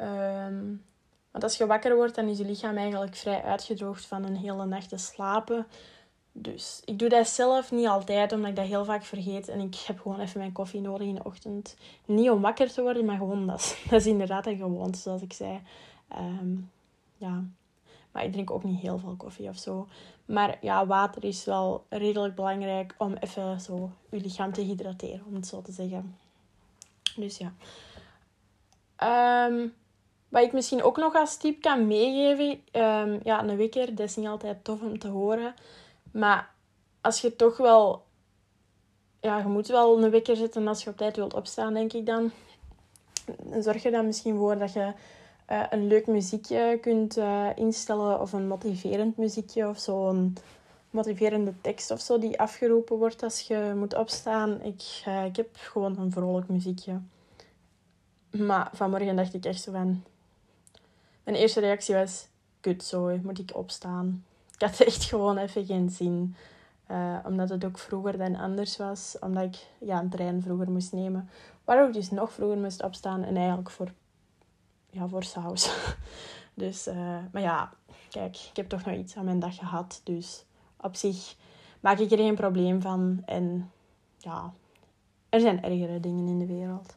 Um, 0.00 0.84
want 1.30 1.44
als 1.44 1.56
je 1.56 1.66
wakker 1.66 1.96
wordt, 1.96 2.14
dan 2.14 2.28
is 2.28 2.38
je 2.38 2.44
lichaam 2.44 2.76
eigenlijk 2.76 3.16
vrij 3.16 3.42
uitgedroogd 3.42 4.06
van 4.06 4.24
een 4.24 4.36
hele 4.36 4.66
nacht 4.66 4.88
te 4.88 4.96
slapen. 4.96 5.66
Dus 6.32 6.82
ik 6.84 6.98
doe 6.98 7.08
dat 7.08 7.28
zelf 7.28 7.70
niet 7.70 7.86
altijd, 7.86 8.32
omdat 8.32 8.50
ik 8.50 8.56
dat 8.56 8.66
heel 8.66 8.84
vaak 8.84 9.04
vergeet. 9.04 9.48
En 9.48 9.60
ik 9.60 9.74
heb 9.74 10.00
gewoon 10.00 10.20
even 10.20 10.38
mijn 10.38 10.52
koffie 10.52 10.80
nodig 10.80 11.06
in 11.06 11.14
de 11.14 11.24
ochtend. 11.24 11.76
Niet 12.04 12.30
om 12.30 12.40
wakker 12.40 12.72
te 12.72 12.82
worden, 12.82 13.04
maar 13.04 13.16
gewoon, 13.16 13.46
dat 13.46 13.60
is, 13.60 13.76
dat 13.90 14.00
is 14.00 14.06
inderdaad 14.06 14.46
een 14.46 14.56
gewoonte, 14.56 14.98
zoals 14.98 15.22
ik 15.22 15.32
zei. 15.32 15.60
Um, 16.18 16.70
ja, 17.16 17.44
maar 18.12 18.24
ik 18.24 18.32
drink 18.32 18.50
ook 18.50 18.64
niet 18.64 18.80
heel 18.80 18.98
veel 18.98 19.14
koffie 19.16 19.48
of 19.48 19.56
zo. 19.56 19.86
Maar 20.24 20.58
ja, 20.60 20.86
water 20.86 21.24
is 21.24 21.44
wel 21.44 21.84
redelijk 21.88 22.34
belangrijk 22.34 22.94
om 22.98 23.14
even 23.14 23.60
zo 23.60 23.90
je 24.10 24.20
lichaam 24.20 24.52
te 24.52 24.60
hydrateren, 24.60 25.24
om 25.26 25.34
het 25.34 25.46
zo 25.46 25.62
te 25.62 25.72
zeggen. 25.72 26.16
Dus 27.16 27.38
ja. 27.38 27.52
Um, 29.46 29.74
wat 30.28 30.42
ik 30.42 30.52
misschien 30.52 30.82
ook 30.82 30.96
nog 30.96 31.14
als 31.14 31.36
tip 31.36 31.62
kan 31.62 31.86
meegeven. 31.86 32.60
Um, 32.72 33.20
ja, 33.22 33.42
een 33.44 33.56
wekker, 33.56 33.94
dat 33.94 34.08
is 34.08 34.16
niet 34.16 34.26
altijd 34.26 34.64
tof 34.64 34.80
om 34.80 34.98
te 34.98 35.08
horen. 35.08 35.54
Maar 36.10 36.50
als 37.00 37.20
je 37.20 37.36
toch 37.36 37.56
wel... 37.56 38.04
Ja, 39.20 39.38
je 39.38 39.44
moet 39.44 39.66
wel 39.66 40.02
een 40.02 40.10
wekker 40.10 40.36
zetten 40.36 40.68
als 40.68 40.84
je 40.84 40.90
op 40.90 40.96
tijd 40.96 41.16
wilt 41.16 41.34
opstaan, 41.34 41.74
denk 41.74 41.92
ik 41.92 42.06
dan. 42.06 42.30
Zorg 43.58 43.84
er 43.84 43.90
dan 43.90 44.06
misschien 44.06 44.36
voor 44.36 44.58
dat 44.58 44.72
je 44.72 44.92
uh, 45.50 45.64
een 45.70 45.86
leuk 45.86 46.06
muziekje 46.06 46.78
kunt 46.80 47.16
uh, 47.16 47.48
instellen. 47.54 48.20
Of 48.20 48.32
een 48.32 48.48
motiverend 48.48 49.16
muziekje 49.16 49.68
of 49.68 49.78
zo'n 49.78 50.36
motiverende 50.90 51.52
tekst 51.60 51.90
of 51.90 52.00
zo 52.00 52.18
die 52.18 52.40
afgeroepen 52.40 52.96
wordt 52.96 53.22
als 53.22 53.40
je 53.40 53.72
moet 53.76 53.94
opstaan. 53.94 54.62
Ik, 54.62 55.02
uh, 55.08 55.24
ik 55.24 55.36
heb 55.36 55.48
gewoon 55.52 55.98
een 55.98 56.12
vrolijk 56.12 56.48
muziekje. 56.48 57.00
Maar 58.30 58.70
vanmorgen 58.72 59.16
dacht 59.16 59.34
ik 59.34 59.44
echt 59.44 59.62
zo 59.62 59.72
van... 59.72 60.04
Mijn 61.24 61.36
eerste 61.36 61.60
reactie 61.60 61.94
was... 61.94 62.28
Kut, 62.60 62.84
zo, 62.84 63.18
moet 63.22 63.38
ik 63.38 63.56
opstaan? 63.56 64.24
Ik 64.60 64.66
had 64.66 64.80
echt 64.80 65.04
gewoon 65.04 65.38
even 65.38 65.66
geen 65.66 65.90
zin. 65.90 66.36
Uh, 66.90 67.18
omdat 67.24 67.48
het 67.48 67.64
ook 67.64 67.78
vroeger 67.78 68.18
dan 68.18 68.36
anders 68.36 68.76
was. 68.76 69.16
Omdat 69.20 69.42
ik 69.42 69.66
ja, 69.78 70.00
een 70.00 70.08
trein 70.08 70.42
vroeger 70.42 70.70
moest 70.70 70.92
nemen. 70.92 71.28
Waardoor 71.64 71.86
ik 71.86 71.92
dus 71.92 72.10
nog 72.10 72.32
vroeger 72.32 72.58
moest 72.58 72.82
opstaan. 72.82 73.22
En 73.22 73.36
eigenlijk 73.36 73.70
voor, 73.70 73.92
ja, 74.90 75.08
voor 75.08 75.22
saus. 75.22 75.74
dus, 76.54 76.88
uh, 76.88 77.18
maar 77.32 77.42
ja, 77.42 77.72
kijk, 78.08 78.36
ik 78.36 78.56
heb 78.56 78.68
toch 78.68 78.84
nog 78.84 78.94
iets 78.94 79.16
aan 79.16 79.24
mijn 79.24 79.40
dag 79.40 79.56
gehad. 79.56 80.00
Dus 80.04 80.44
op 80.76 80.96
zich 80.96 81.36
maak 81.80 81.98
ik 81.98 82.10
er 82.10 82.18
geen 82.18 82.34
probleem 82.34 82.80
van. 82.80 83.22
En 83.24 83.70
ja, 84.18 84.52
er 85.28 85.40
zijn 85.40 85.62
ergere 85.62 86.00
dingen 86.00 86.28
in 86.28 86.38
de 86.38 86.46
wereld. 86.46 86.96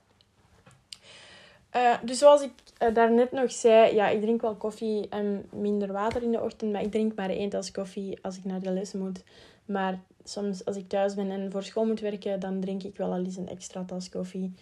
Uh, 1.75 1.95
dus 2.03 2.17
zoals 2.17 2.41
ik 2.41 2.51
uh, 2.79 2.93
daarnet 2.93 3.31
nog 3.31 3.51
zei, 3.51 3.95
ja, 3.95 4.09
ik 4.09 4.21
drink 4.21 4.41
wel 4.41 4.55
koffie 4.55 5.09
en 5.09 5.45
minder 5.51 5.91
water 5.91 6.23
in 6.23 6.31
de 6.31 6.41
ochtend. 6.41 6.71
Maar 6.71 6.81
ik 6.81 6.91
drink 6.91 7.15
maar 7.15 7.29
één 7.29 7.49
tas 7.49 7.71
koffie 7.71 8.17
als 8.21 8.37
ik 8.37 8.45
naar 8.45 8.59
de 8.59 8.71
les 8.71 8.93
moet. 8.93 9.23
Maar 9.65 9.99
soms 10.23 10.65
als 10.65 10.75
ik 10.75 10.89
thuis 10.89 11.13
ben 11.13 11.31
en 11.31 11.51
voor 11.51 11.63
school 11.63 11.85
moet 11.85 11.99
werken, 11.99 12.39
dan 12.39 12.59
drink 12.59 12.83
ik 12.83 12.97
wel 12.97 13.11
al 13.11 13.17
eens 13.17 13.37
een 13.37 13.49
extra 13.49 13.83
tas 13.83 14.09
koffie. 14.09 14.53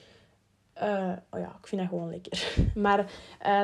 Uh, 0.78 1.12
oh 1.30 1.40
ja, 1.40 1.56
ik 1.60 1.68
vind 1.68 1.82
dat 1.82 1.90
gewoon 1.90 2.10
lekker. 2.10 2.56
Maar 2.76 3.12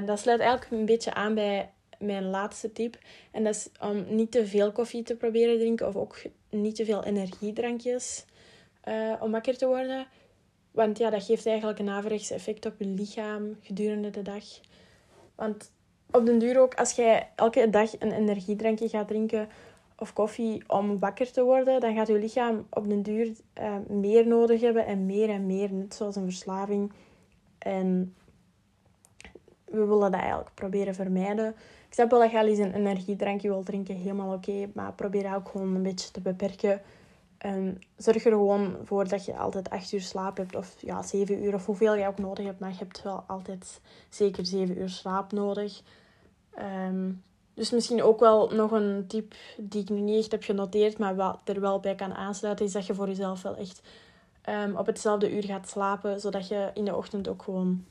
dat 0.05 0.19
sluit 0.19 0.39
eigenlijk 0.39 0.71
een 0.71 0.85
beetje 0.85 1.13
aan 1.13 1.33
bij 1.33 1.71
mijn 1.99 2.29
laatste 2.29 2.71
tip. 2.71 2.97
En 3.31 3.43
dat 3.43 3.55
is 3.55 3.69
om 3.81 4.15
niet 4.15 4.31
te 4.31 4.47
veel 4.47 4.71
koffie 4.71 5.03
te 5.03 5.15
proberen 5.15 5.57
drinken. 5.57 5.87
Of 5.87 5.95
ook 5.95 6.21
niet 6.49 6.75
te 6.75 6.85
veel 6.85 7.03
energiedrankjes 7.03 8.25
om 9.19 9.31
wakker 9.31 9.57
te 9.57 9.67
worden. 9.67 10.07
Want 10.77 10.97
ja, 10.97 11.09
dat 11.09 11.23
geeft 11.23 11.45
eigenlijk 11.45 11.79
een 11.79 11.89
averechts 11.89 12.31
effect 12.31 12.65
op 12.65 12.73
je 12.77 12.85
lichaam 12.85 13.57
gedurende 13.61 14.09
de 14.09 14.21
dag. 14.21 14.43
Want 15.35 15.71
op 16.11 16.25
den 16.25 16.39
duur 16.39 16.59
ook, 16.59 16.75
als 16.75 16.91
jij 16.91 17.29
elke 17.35 17.69
dag 17.69 17.99
een 17.99 18.11
energiedrankje 18.11 18.89
gaat 18.89 19.07
drinken 19.07 19.49
of 19.97 20.13
koffie 20.13 20.63
om 20.67 20.99
wakker 20.99 21.31
te 21.31 21.43
worden, 21.43 21.79
dan 21.79 21.95
gaat 21.95 22.07
je 22.07 22.19
lichaam 22.19 22.67
op 22.69 22.89
den 22.89 23.01
duur 23.01 23.31
uh, 23.59 23.75
meer 23.87 24.27
nodig 24.27 24.61
hebben 24.61 24.85
en 24.85 25.05
meer 25.05 25.29
en 25.29 25.45
meer, 25.45 25.73
net 25.73 25.95
zoals 25.95 26.15
een 26.15 26.23
verslaving. 26.23 26.91
En 27.57 28.15
we 29.65 29.85
willen 29.85 30.11
dat 30.11 30.19
eigenlijk 30.19 30.51
proberen 30.53 30.95
vermijden. 30.95 31.49
Ik 31.87 31.93
snap 31.93 32.09
wel 32.09 32.19
dat 32.19 32.31
je 32.31 32.37
al 32.37 32.47
eens 32.47 32.59
een 32.59 32.73
energiedrankje 32.73 33.49
wil 33.49 33.63
drinken, 33.63 33.95
helemaal 33.95 34.33
oké, 34.33 34.69
maar 34.73 34.93
probeer 34.93 35.35
ook 35.35 35.49
gewoon 35.49 35.75
een 35.75 35.83
beetje 35.83 36.11
te 36.11 36.21
beperken. 36.21 36.81
En 37.37 37.81
zorg 37.97 38.25
er 38.25 38.31
gewoon 38.31 38.75
voor 38.83 39.07
dat 39.07 39.25
je 39.25 39.37
altijd 39.37 39.69
8 39.69 39.91
uur 39.91 40.01
slaap 40.01 40.37
hebt, 40.37 40.55
of 40.55 40.75
ja, 40.79 41.01
7 41.03 41.43
uur, 41.43 41.53
of 41.53 41.65
hoeveel 41.65 41.95
je 41.95 42.07
ook 42.07 42.17
nodig 42.17 42.45
hebt, 42.45 42.59
maar 42.59 42.69
je 42.69 42.77
hebt 42.77 43.03
wel 43.03 43.23
altijd 43.27 43.81
zeker 44.09 44.45
7 44.45 44.77
uur 44.77 44.89
slaap 44.89 45.31
nodig. 45.31 45.81
Um, 46.87 47.23
dus 47.53 47.71
misschien 47.71 48.03
ook 48.03 48.19
wel 48.19 48.49
nog 48.49 48.71
een 48.71 49.07
tip 49.07 49.33
die 49.57 49.81
ik 49.81 49.89
nu 49.89 49.99
niet 49.99 50.19
echt 50.19 50.31
heb 50.31 50.43
genoteerd, 50.43 50.97
maar 50.97 51.15
wat 51.15 51.39
er 51.43 51.61
wel 51.61 51.79
bij 51.79 51.95
kan 51.95 52.13
aansluiten, 52.13 52.65
is 52.65 52.71
dat 52.71 52.85
je 52.85 52.93
voor 52.93 53.07
jezelf 53.07 53.41
wel 53.41 53.55
echt 53.55 53.81
um, 54.49 54.75
op 54.75 54.85
hetzelfde 54.85 55.35
uur 55.35 55.43
gaat 55.43 55.69
slapen, 55.69 56.19
zodat 56.19 56.47
je 56.47 56.71
in 56.73 56.85
de 56.85 56.95
ochtend 56.95 57.27
ook 57.27 57.43
gewoon 57.43 57.85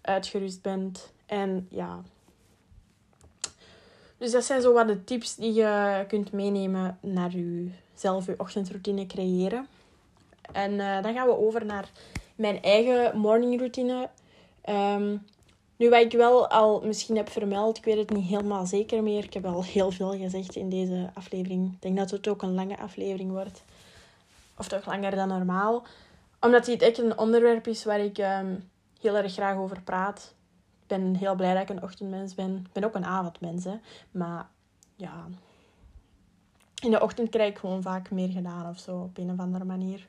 uitgerust 0.00 0.62
bent. 0.62 1.12
En 1.26 1.66
ja. 1.70 2.02
Dus 4.20 4.30
dat 4.30 4.44
zijn 4.44 4.62
zo 4.62 4.72
wat 4.72 4.86
de 4.86 5.04
tips 5.04 5.34
die 5.34 5.52
je 5.52 6.04
kunt 6.08 6.32
meenemen 6.32 6.98
naar 7.00 7.30
jezelf, 7.30 8.26
je 8.26 8.34
ochtendroutine 8.36 9.06
creëren. 9.06 9.66
En 10.52 10.72
uh, 10.72 11.02
dan 11.02 11.14
gaan 11.14 11.26
we 11.26 11.38
over 11.38 11.64
naar 11.64 11.90
mijn 12.34 12.62
eigen 12.62 13.18
morningroutine. 13.18 14.08
Um, 14.68 15.26
nu, 15.76 15.88
wat 15.88 16.00
ik 16.00 16.12
wel 16.12 16.48
al 16.48 16.80
misschien 16.84 17.16
heb 17.16 17.30
vermeld, 17.30 17.76
ik 17.76 17.84
weet 17.84 17.96
het 17.96 18.10
niet 18.10 18.28
helemaal 18.28 18.66
zeker 18.66 19.02
meer. 19.02 19.24
Ik 19.24 19.34
heb 19.34 19.46
al 19.46 19.64
heel 19.64 19.90
veel 19.90 20.18
gezegd 20.18 20.56
in 20.56 20.68
deze 20.68 21.10
aflevering. 21.14 21.72
Ik 21.72 21.82
denk 21.82 21.96
dat 21.96 22.10
het 22.10 22.28
ook 22.28 22.42
een 22.42 22.54
lange 22.54 22.78
aflevering 22.78 23.30
wordt. 23.30 23.62
Of 24.58 24.68
toch 24.68 24.86
langer 24.86 25.14
dan 25.14 25.28
normaal. 25.28 25.82
Omdat 26.40 26.64
dit 26.64 26.82
echt 26.82 26.98
een 26.98 27.18
onderwerp 27.18 27.66
is 27.66 27.84
waar 27.84 28.00
ik 28.00 28.18
um, 28.18 28.70
heel 29.00 29.16
erg 29.16 29.32
graag 29.32 29.56
over 29.56 29.82
praat. 29.82 30.34
Ben 30.98 31.14
heel 31.14 31.34
blij 31.34 31.52
dat 31.52 31.62
ik 31.62 31.68
een 31.68 31.82
ochtendmens 31.82 32.34
ben. 32.34 32.56
Ik 32.56 32.72
ben 32.72 32.84
ook 32.84 32.94
een 32.94 33.04
avondmens, 33.04 33.64
hè. 33.64 33.74
Maar 34.10 34.48
ja... 34.96 35.26
In 36.82 36.90
de 36.90 37.00
ochtend 37.00 37.28
krijg 37.28 37.50
ik 37.50 37.58
gewoon 37.58 37.82
vaak 37.82 38.10
meer 38.10 38.28
gedaan 38.28 38.68
of 38.68 38.78
zo, 38.78 38.98
op 38.98 39.18
een 39.18 39.30
of 39.30 39.38
andere 39.38 39.64
manier. 39.64 40.08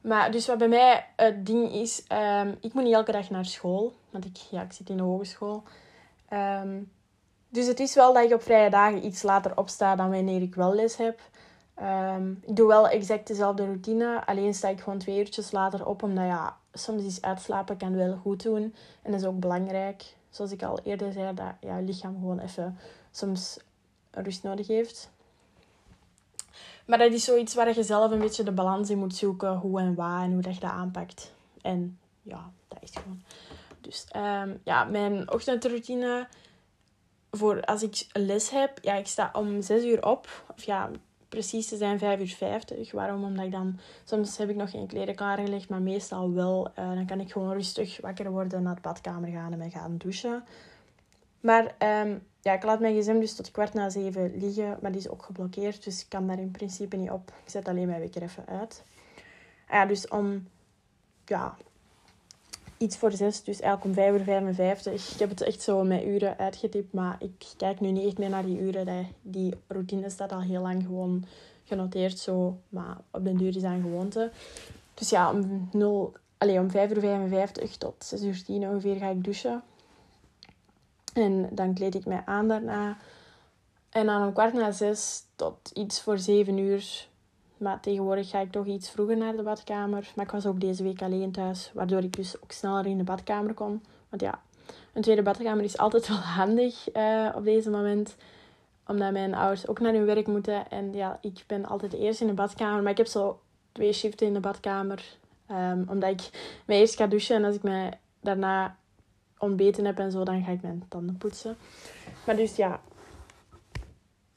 Maar 0.00 0.30
dus 0.30 0.46
wat 0.46 0.58
bij 0.58 0.68
mij 0.68 1.06
het 1.16 1.46
ding 1.46 1.72
is, 1.72 2.04
um, 2.42 2.56
ik 2.60 2.72
moet 2.72 2.82
niet 2.82 2.94
elke 2.94 3.12
dag 3.12 3.30
naar 3.30 3.44
school. 3.44 3.92
Want 4.10 4.24
ik, 4.24 4.36
ja, 4.36 4.62
ik 4.62 4.72
zit 4.72 4.88
in 4.88 4.96
de 4.96 5.02
hogeschool. 5.02 5.62
Um, 6.32 6.92
dus 7.48 7.66
het 7.66 7.80
is 7.80 7.94
wel 7.94 8.12
dat 8.12 8.24
ik 8.24 8.32
op 8.32 8.42
vrije 8.42 8.70
dagen 8.70 9.04
iets 9.04 9.22
later 9.22 9.56
opsta 9.56 9.96
dan 9.96 10.10
wanneer 10.10 10.42
ik 10.42 10.54
wel 10.54 10.74
les 10.74 10.96
heb. 10.96 11.20
Um, 11.82 12.42
ik 12.46 12.56
doe 12.56 12.66
wel 12.66 12.88
exact 12.88 13.26
dezelfde 13.26 13.64
routine. 13.64 14.26
Alleen 14.26 14.54
sta 14.54 14.68
ik 14.68 14.80
gewoon 14.80 14.98
twee 14.98 15.18
uurtjes 15.18 15.50
later 15.50 15.86
op. 15.86 16.02
Omdat 16.02 16.24
ja, 16.24 16.56
soms 16.72 17.02
is 17.02 17.22
uitslapen 17.22 17.76
kan 17.76 17.96
wel 17.96 18.16
goed 18.16 18.42
doen. 18.42 18.74
En 19.02 19.10
dat 19.10 19.20
is 19.20 19.26
ook 19.26 19.40
belangrijk. 19.40 20.14
Zoals 20.30 20.52
ik 20.52 20.62
al 20.62 20.80
eerder 20.84 21.12
zei, 21.12 21.34
dat 21.34 21.54
je 21.60 21.82
lichaam 21.82 22.14
gewoon 22.14 22.38
even 22.38 22.78
soms 23.10 23.58
rust 24.10 24.42
nodig 24.42 24.66
heeft. 24.66 25.10
Maar 26.86 26.98
dat 26.98 27.12
is 27.12 27.24
zoiets 27.24 27.54
waar 27.54 27.74
je 27.74 27.82
zelf 27.82 28.10
een 28.10 28.18
beetje 28.18 28.42
de 28.42 28.52
balans 28.52 28.90
in 28.90 28.98
moet 28.98 29.14
zoeken. 29.14 29.56
Hoe 29.56 29.80
en 29.80 29.94
waar 29.94 30.22
en 30.22 30.32
hoe 30.32 30.42
dat 30.42 30.54
je 30.54 30.60
dat 30.60 30.70
aanpakt. 30.70 31.32
En 31.62 31.98
ja, 32.22 32.52
dat 32.68 32.78
is 32.82 32.90
gewoon. 32.90 33.22
Dus 33.80 34.06
um, 34.16 34.60
ja, 34.64 34.84
mijn 34.84 35.32
ochtendroutine 35.32 36.28
voor 37.30 37.64
als 37.64 37.82
ik 37.82 38.06
les 38.12 38.50
heb. 38.50 38.78
Ja, 38.82 38.94
ik 38.94 39.06
sta 39.06 39.30
om 39.32 39.62
6 39.62 39.84
uur 39.84 40.06
op. 40.06 40.44
Of 40.56 40.62
ja, 40.62 40.90
precies 41.30 41.68
te 41.68 41.76
zijn 41.76 41.98
5 41.98 42.20
uur 42.20 42.28
50. 42.28 42.92
Waarom? 42.92 43.24
Omdat 43.24 43.44
ik 43.44 43.52
dan... 43.52 43.78
Soms 44.04 44.36
heb 44.36 44.48
ik 44.48 44.56
nog 44.56 44.70
geen 44.70 44.86
kleren 44.86 45.14
klaargelegd, 45.14 45.68
maar 45.68 45.82
meestal 45.82 46.32
wel. 46.32 46.68
Uh, 46.78 46.94
dan 46.94 47.06
kan 47.06 47.20
ik 47.20 47.32
gewoon 47.32 47.52
rustig 47.52 48.00
wakker 48.00 48.30
worden, 48.30 48.62
naar 48.62 48.74
de 48.74 48.80
badkamer 48.80 49.30
gaan 49.30 49.52
en 49.52 49.58
me 49.58 49.70
gaan 49.70 49.96
douchen. 49.98 50.44
Maar 51.40 51.74
um, 52.04 52.22
ja, 52.40 52.52
ik 52.52 52.62
laat 52.62 52.80
mijn 52.80 53.00
gsm 53.00 53.20
dus 53.20 53.34
tot 53.34 53.50
kwart 53.50 53.74
na 53.74 53.90
zeven 53.90 54.36
liggen, 54.36 54.78
maar 54.82 54.92
die 54.92 55.00
is 55.00 55.08
ook 55.08 55.22
geblokkeerd, 55.22 55.84
dus 55.84 56.00
ik 56.00 56.08
kan 56.08 56.26
daar 56.26 56.38
in 56.38 56.50
principe 56.50 56.96
niet 56.96 57.10
op. 57.10 57.32
Ik 57.44 57.50
zet 57.50 57.68
alleen 57.68 57.86
mijn 57.86 58.00
wekker 58.00 58.22
even 58.22 58.46
uit. 58.46 58.84
Ah 59.66 59.74
ja, 59.74 59.86
dus 59.86 60.08
om, 60.08 60.48
ja, 61.24 61.56
iets 62.82 62.96
voor 62.96 63.12
zes, 63.12 63.44
dus 63.44 63.60
eigenlijk 63.60 63.84
om 63.84 64.02
vijf 64.02 64.18
uur 64.18 64.24
55. 64.24 65.12
Ik 65.12 65.18
heb 65.18 65.28
het 65.28 65.40
echt 65.40 65.62
zo 65.62 65.84
met 65.84 66.04
uren 66.04 66.38
uitgetypt, 66.38 66.92
maar 66.92 67.16
ik 67.18 67.46
kijk 67.56 67.80
nu 67.80 67.90
niet 67.90 68.06
echt 68.06 68.18
meer 68.18 68.28
naar 68.28 68.44
die 68.44 68.58
uren. 68.60 69.06
Die 69.22 69.54
routine 69.66 70.10
staat 70.10 70.32
al 70.32 70.40
heel 70.40 70.62
lang 70.62 70.82
gewoon 70.82 71.24
genoteerd 71.64 72.18
zo, 72.18 72.58
maar 72.68 72.96
op 73.10 73.24
den 73.24 73.36
duur 73.36 73.56
is 73.56 73.62
dat 73.62 73.70
een 73.70 73.82
gewoonte. 73.82 74.30
Dus 74.94 75.10
ja, 75.10 75.32
om, 75.32 75.68
0, 75.72 76.12
allez, 76.38 76.58
om 76.58 76.70
5 76.70 76.90
uur 76.90 77.00
55 77.00 77.76
tot 77.76 77.94
6 77.98 78.22
uur 78.22 78.44
10 78.44 78.68
ongeveer 78.68 78.96
ga 78.96 79.08
ik 79.08 79.24
douchen. 79.24 79.62
En 81.14 81.48
dan 81.52 81.74
kleed 81.74 81.94
ik 81.94 82.06
mij 82.06 82.22
aan 82.24 82.48
daarna. 82.48 82.96
En 83.90 84.06
dan 84.06 84.26
om 84.26 84.32
kwart 84.32 84.52
na 84.52 84.72
zes 84.72 85.22
tot 85.36 85.70
iets 85.74 86.00
voor 86.00 86.18
zeven 86.18 86.58
uur. 86.58 87.08
Maar 87.60 87.80
tegenwoordig 87.80 88.28
ga 88.28 88.40
ik 88.40 88.50
toch 88.50 88.66
iets 88.66 88.90
vroeger 88.90 89.16
naar 89.16 89.36
de 89.36 89.42
badkamer. 89.42 90.12
Maar 90.14 90.24
ik 90.24 90.30
was 90.30 90.46
ook 90.46 90.60
deze 90.60 90.82
week 90.82 91.02
alleen 91.02 91.32
thuis, 91.32 91.70
waardoor 91.74 92.02
ik 92.02 92.16
dus 92.16 92.42
ook 92.42 92.52
sneller 92.52 92.86
in 92.86 92.98
de 92.98 93.04
badkamer 93.04 93.54
kon. 93.54 93.82
Want 94.08 94.22
ja, 94.22 94.42
een 94.92 95.02
tweede 95.02 95.22
badkamer 95.22 95.64
is 95.64 95.78
altijd 95.78 96.08
wel 96.08 96.16
handig 96.16 96.94
uh, 96.96 97.28
op 97.34 97.44
deze 97.44 97.70
moment. 97.70 98.16
Omdat 98.86 99.12
mijn 99.12 99.34
ouders 99.34 99.66
ook 99.68 99.80
naar 99.80 99.92
hun 99.92 100.04
werk 100.04 100.26
moeten. 100.26 100.70
En 100.70 100.92
ja, 100.92 101.18
ik 101.20 101.44
ben 101.46 101.66
altijd 101.66 101.92
eerst 101.92 102.20
in 102.20 102.26
de 102.26 102.32
badkamer. 102.32 102.82
Maar 102.82 102.92
ik 102.92 102.96
heb 102.98 103.06
zo 103.06 103.40
twee 103.72 103.92
shiften 103.92 104.26
in 104.26 104.34
de 104.34 104.40
badkamer. 104.40 105.16
Um, 105.50 105.84
omdat 105.88 106.10
ik 106.10 106.30
mij 106.64 106.78
eerst 106.78 106.96
ga 106.96 107.06
douchen 107.06 107.36
en 107.36 107.44
als 107.44 107.54
ik 107.54 107.62
mij 107.62 107.98
daarna 108.20 108.76
ontbeten 109.38 109.84
heb 109.84 109.98
en 109.98 110.10
zo, 110.10 110.24
dan 110.24 110.44
ga 110.44 110.50
ik 110.50 110.62
mijn 110.62 110.84
tanden 110.88 111.16
poetsen. 111.16 111.56
Maar 112.26 112.36
dus 112.36 112.56
ja, 112.56 112.80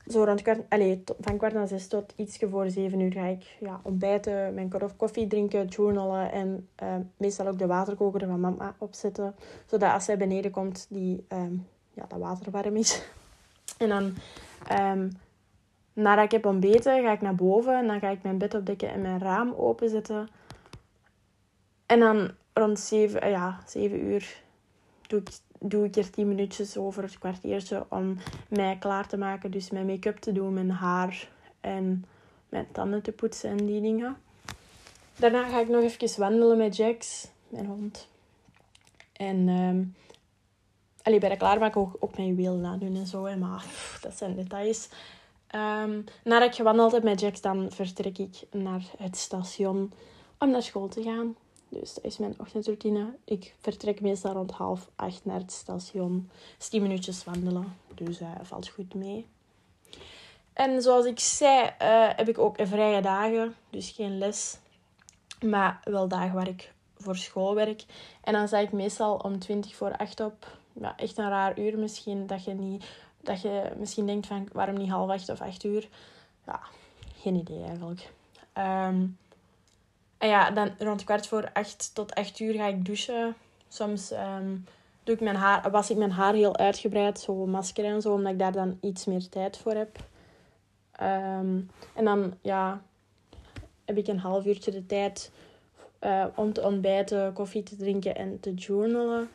zo 0.08 0.24
rond 0.24 0.42
kwart, 0.42 0.60
allez, 0.70 0.98
van 1.20 1.38
kwart 1.38 1.54
na 1.54 1.66
zes 1.66 1.88
tot 1.88 2.14
iets 2.16 2.38
voor 2.50 2.70
zeven 2.70 3.00
uur 3.00 3.12
ga 3.12 3.26
ik 3.26 3.58
ja, 3.60 3.80
ontbijten, 3.84 4.54
mijn 4.54 4.72
koffie 4.98 5.28
drinken, 5.28 5.68
journalen 5.68 6.32
en 6.32 6.68
uh, 6.84 6.96
meestal 7.18 7.48
ook 7.48 7.60
de 7.60 7.68
waterkoker 7.68 8.28
van 8.28 8.40
mama 8.40 8.76
opzetten. 8.78 9.36
Zodat 9.66 9.94
als 9.94 10.06
zij 10.06 10.18
beneden 10.18 10.52
komt, 10.52 10.86
die, 10.90 11.26
um, 11.30 11.68
ja, 11.94 12.06
dat 12.08 12.20
water 12.20 12.52
warm 12.52 12.76
is. 12.76 13.02
En 13.78 13.90
dan, 13.90 14.14
um, 14.72 15.12
nadat 15.94 16.26
ik 16.26 16.32
heb 16.32 16.46
ontbeten, 16.46 17.04
ga 17.04 17.12
ik 17.12 17.22
naar 17.22 17.36
boven 17.36 17.78
en 17.78 17.88
dan 17.88 18.00
ga 18.00 18.10
ik 18.10 18.24
mijn 18.24 18.38
bed 18.38 18.54
opdekken 18.54 18.90
en 18.90 19.02
mijn 19.02 19.20
raam 19.20 19.54
openzetten. 19.54 20.30
En 21.86 22.00
dan 22.00 22.32
rond 22.54 22.80
zeven, 22.80 23.30
ja, 23.30 23.60
zeven 23.68 24.00
uur 24.06 24.42
doe 25.08 25.20
ik, 25.20 25.30
doe 25.64 25.86
ik 25.86 25.96
er 25.96 26.10
10 26.10 26.28
minuutjes 26.28 26.78
over, 26.78 27.04
het 27.04 27.18
kwartiertje, 27.18 27.86
om 27.90 28.18
mij 28.48 28.78
klaar 28.80 29.08
te 29.08 29.18
maken. 29.18 29.52
Dus 29.52 29.70
mijn 29.70 29.86
make-up 29.86 30.18
te 30.18 30.32
doen, 30.32 30.54
mijn 30.54 30.72
haar 30.72 31.30
en 31.62 32.06
mijn 32.50 32.68
tanden 32.72 33.02
te 33.02 33.12
poetsen 33.12 33.50
en 33.50 33.66
die 33.66 33.82
dingen. 33.82 34.18
Daarna 35.16 35.50
ga 35.50 35.60
ik 35.60 35.70
nog 35.70 35.84
even 35.84 36.20
wandelen 36.20 36.58
met 36.58 36.76
Jax, 36.76 37.28
mijn 37.48 37.66
hond. 37.66 38.08
En 39.14 39.48
um, 39.48 39.96
allee, 41.02 41.20
bij 41.20 41.30
de 41.30 41.38
klaarmaken 41.38 41.82
ook, 41.82 41.96
ook 42.00 42.18
mijn 42.18 42.36
wiel 42.36 42.56
nadoen 42.56 42.96
en 42.96 43.08
zo. 43.08 43.38
Maar 43.38 43.66
dat 44.02 44.18
zijn 44.18 44.36
details. 44.36 44.90
Um, 45.56 46.04
nadat 46.24 46.48
ik 46.48 46.56
gewandeld 46.56 46.92
heb 46.92 47.04
met 47.04 47.20
Jax, 47.20 47.42
dan 47.42 47.72
vertrek 47.72 48.18
ik 48.18 48.42
naar 48.52 48.84
het 48.98 49.18
station 49.18 49.94
om 50.40 50.50
naar 50.50 50.64
school 50.64 50.88
te 50.88 51.04
gaan. 51.04 51.36
Dus 51.80 51.94
dat 51.94 52.04
is 52.04 52.18
mijn 52.18 52.36
ochtendroutine. 52.38 53.16
Ik 53.24 53.56
vertrek 53.60 54.02
meestal 54.02 54.34
rond 54.34 54.52
half 54.52 54.90
acht 54.96 55.26
naar 55.26 55.40
het 55.40 55.52
station. 55.52 56.30
10 56.58 56.82
minuutjes 56.82 57.24
wandelen, 57.24 57.78
dus 57.94 58.22
uh, 58.22 58.30
valt 58.42 58.68
goed 58.68 58.94
mee. 58.94 59.28
En 60.54 60.82
zoals 60.82 61.06
ik 61.06 61.20
zei, 61.20 61.64
uh, 61.64 62.10
heb 62.16 62.30
ik 62.30 62.38
ook 62.38 62.56
vrije 62.62 63.02
dagen, 63.02 63.56
dus 63.70 63.92
geen 63.92 64.18
les. 64.18 64.58
Maar 65.46 65.82
wel 65.84 66.08
dagen 66.08 66.34
waar 66.34 66.48
ik 66.48 66.74
voor 66.98 67.16
school 67.16 67.56
werk. 67.56 67.86
En 68.24 68.34
dan 68.34 68.48
sta 68.48 68.58
ik 68.58 68.72
meestal 68.72 69.16
om 69.16 69.40
20 69.40 69.76
voor 69.76 69.98
8 69.98 70.20
op. 70.20 70.58
Ja, 70.74 70.98
echt 70.98 71.18
een 71.18 71.30
raar 71.30 71.60
uur 71.60 71.78
misschien, 71.78 72.28
dat 72.28 72.44
je, 72.44 72.54
niet, 72.54 72.86
dat 73.22 73.42
je 73.42 73.72
misschien 73.78 74.06
denkt 74.06 74.28
van 74.28 74.48
waarom 74.52 74.78
niet 74.78 74.90
half 74.90 75.10
acht 75.10 75.30
of 75.30 75.42
8 75.42 75.64
uur. 75.64 75.90
Ja, 76.46 76.60
geen 77.16 77.36
idee 77.36 77.64
eigenlijk. 77.64 78.12
Um, 78.58 79.18
ja, 80.28 80.52
dan 80.52 80.72
rond 80.78 81.04
kwart 81.04 81.28
voor 81.28 81.50
acht 81.54 81.92
tot 81.94 82.16
acht 82.16 82.40
uur 82.40 82.54
ga 82.54 82.68
ik 82.68 82.86
douchen. 82.86 83.36
Soms 83.68 84.12
um, 84.12 84.66
doe 85.04 85.16
ik 85.16 85.22
mijn 85.22 85.36
haar, 85.36 85.72
was 85.72 85.90
ik 85.90 85.98
mijn 85.98 86.12
haar 86.12 86.34
heel 86.34 86.58
uitgebreid, 86.58 87.20
zo 87.20 87.46
masker 87.46 87.86
en 87.86 88.02
zo, 88.02 88.14
omdat 88.14 88.32
ik 88.32 88.40
daar 88.40 88.52
dan 88.52 88.78
iets 88.82 89.06
meer 89.06 89.30
tijd 89.30 89.58
voor 89.58 89.74
heb. 89.74 89.98
Um, 91.02 91.70
en 91.96 92.06
dan 92.06 92.34
ja, 92.42 92.82
heb 93.86 93.98
ik 93.98 94.08
een 94.08 94.20
half 94.20 94.46
uurtje 94.46 94.72
de 94.72 94.86
tijd 94.86 95.32
uh, 96.02 96.26
om 96.36 96.54
te 96.54 96.62
ontbijten, 96.62 97.34
koffie 97.34 97.64
te 97.64 97.76
drinken 97.76 98.16
en 98.16 98.40
te 98.40 98.54
journalen. 98.54 99.30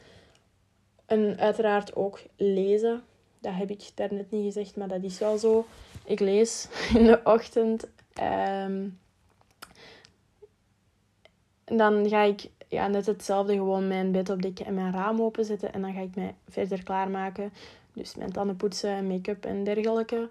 En 1.06 1.38
uiteraard 1.38 1.96
ook 1.96 2.20
lezen. 2.36 3.02
Dat 3.40 3.54
heb 3.54 3.70
ik 3.70 3.90
daarnet 3.94 4.30
niet 4.30 4.44
gezegd, 4.44 4.76
maar 4.76 4.88
dat 4.88 5.02
is 5.02 5.18
wel 5.18 5.38
zo. 5.38 5.66
Ik 6.04 6.20
lees 6.20 6.68
in 6.94 7.04
de 7.04 7.20
ochtend. 7.24 7.86
Ehm, 8.12 8.88
en 11.68 11.76
dan 11.76 12.08
ga 12.08 12.22
ik 12.22 12.48
ja, 12.68 12.86
net 12.86 13.06
hetzelfde, 13.06 13.52
gewoon 13.52 13.88
mijn 13.88 14.12
bed 14.12 14.30
opdekken 14.30 14.66
en 14.66 14.74
mijn 14.74 14.92
raam 14.92 15.22
openzetten. 15.22 15.72
En 15.72 15.80
dan 15.80 15.92
ga 15.92 16.00
ik 16.00 16.14
mij 16.14 16.34
verder 16.48 16.82
klaarmaken. 16.82 17.52
Dus 17.92 18.14
mijn 18.14 18.32
tanden 18.32 18.56
poetsen, 18.56 19.06
make-up 19.06 19.44
en 19.44 19.64
dergelijke. 19.64 20.28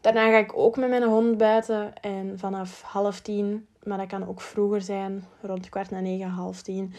Daarna 0.00 0.30
ga 0.30 0.38
ik 0.38 0.56
ook 0.56 0.76
met 0.76 0.88
mijn 0.88 1.02
hond 1.02 1.38
buiten. 1.38 1.94
En 2.00 2.38
vanaf 2.38 2.82
half 2.82 3.20
tien, 3.20 3.66
maar 3.82 3.98
dat 3.98 4.06
kan 4.06 4.28
ook 4.28 4.40
vroeger 4.40 4.82
zijn, 4.82 5.24
rond 5.40 5.68
kwart 5.68 5.90
na 5.90 6.00
negen, 6.00 6.28
half 6.28 6.62
tien, 6.62 6.94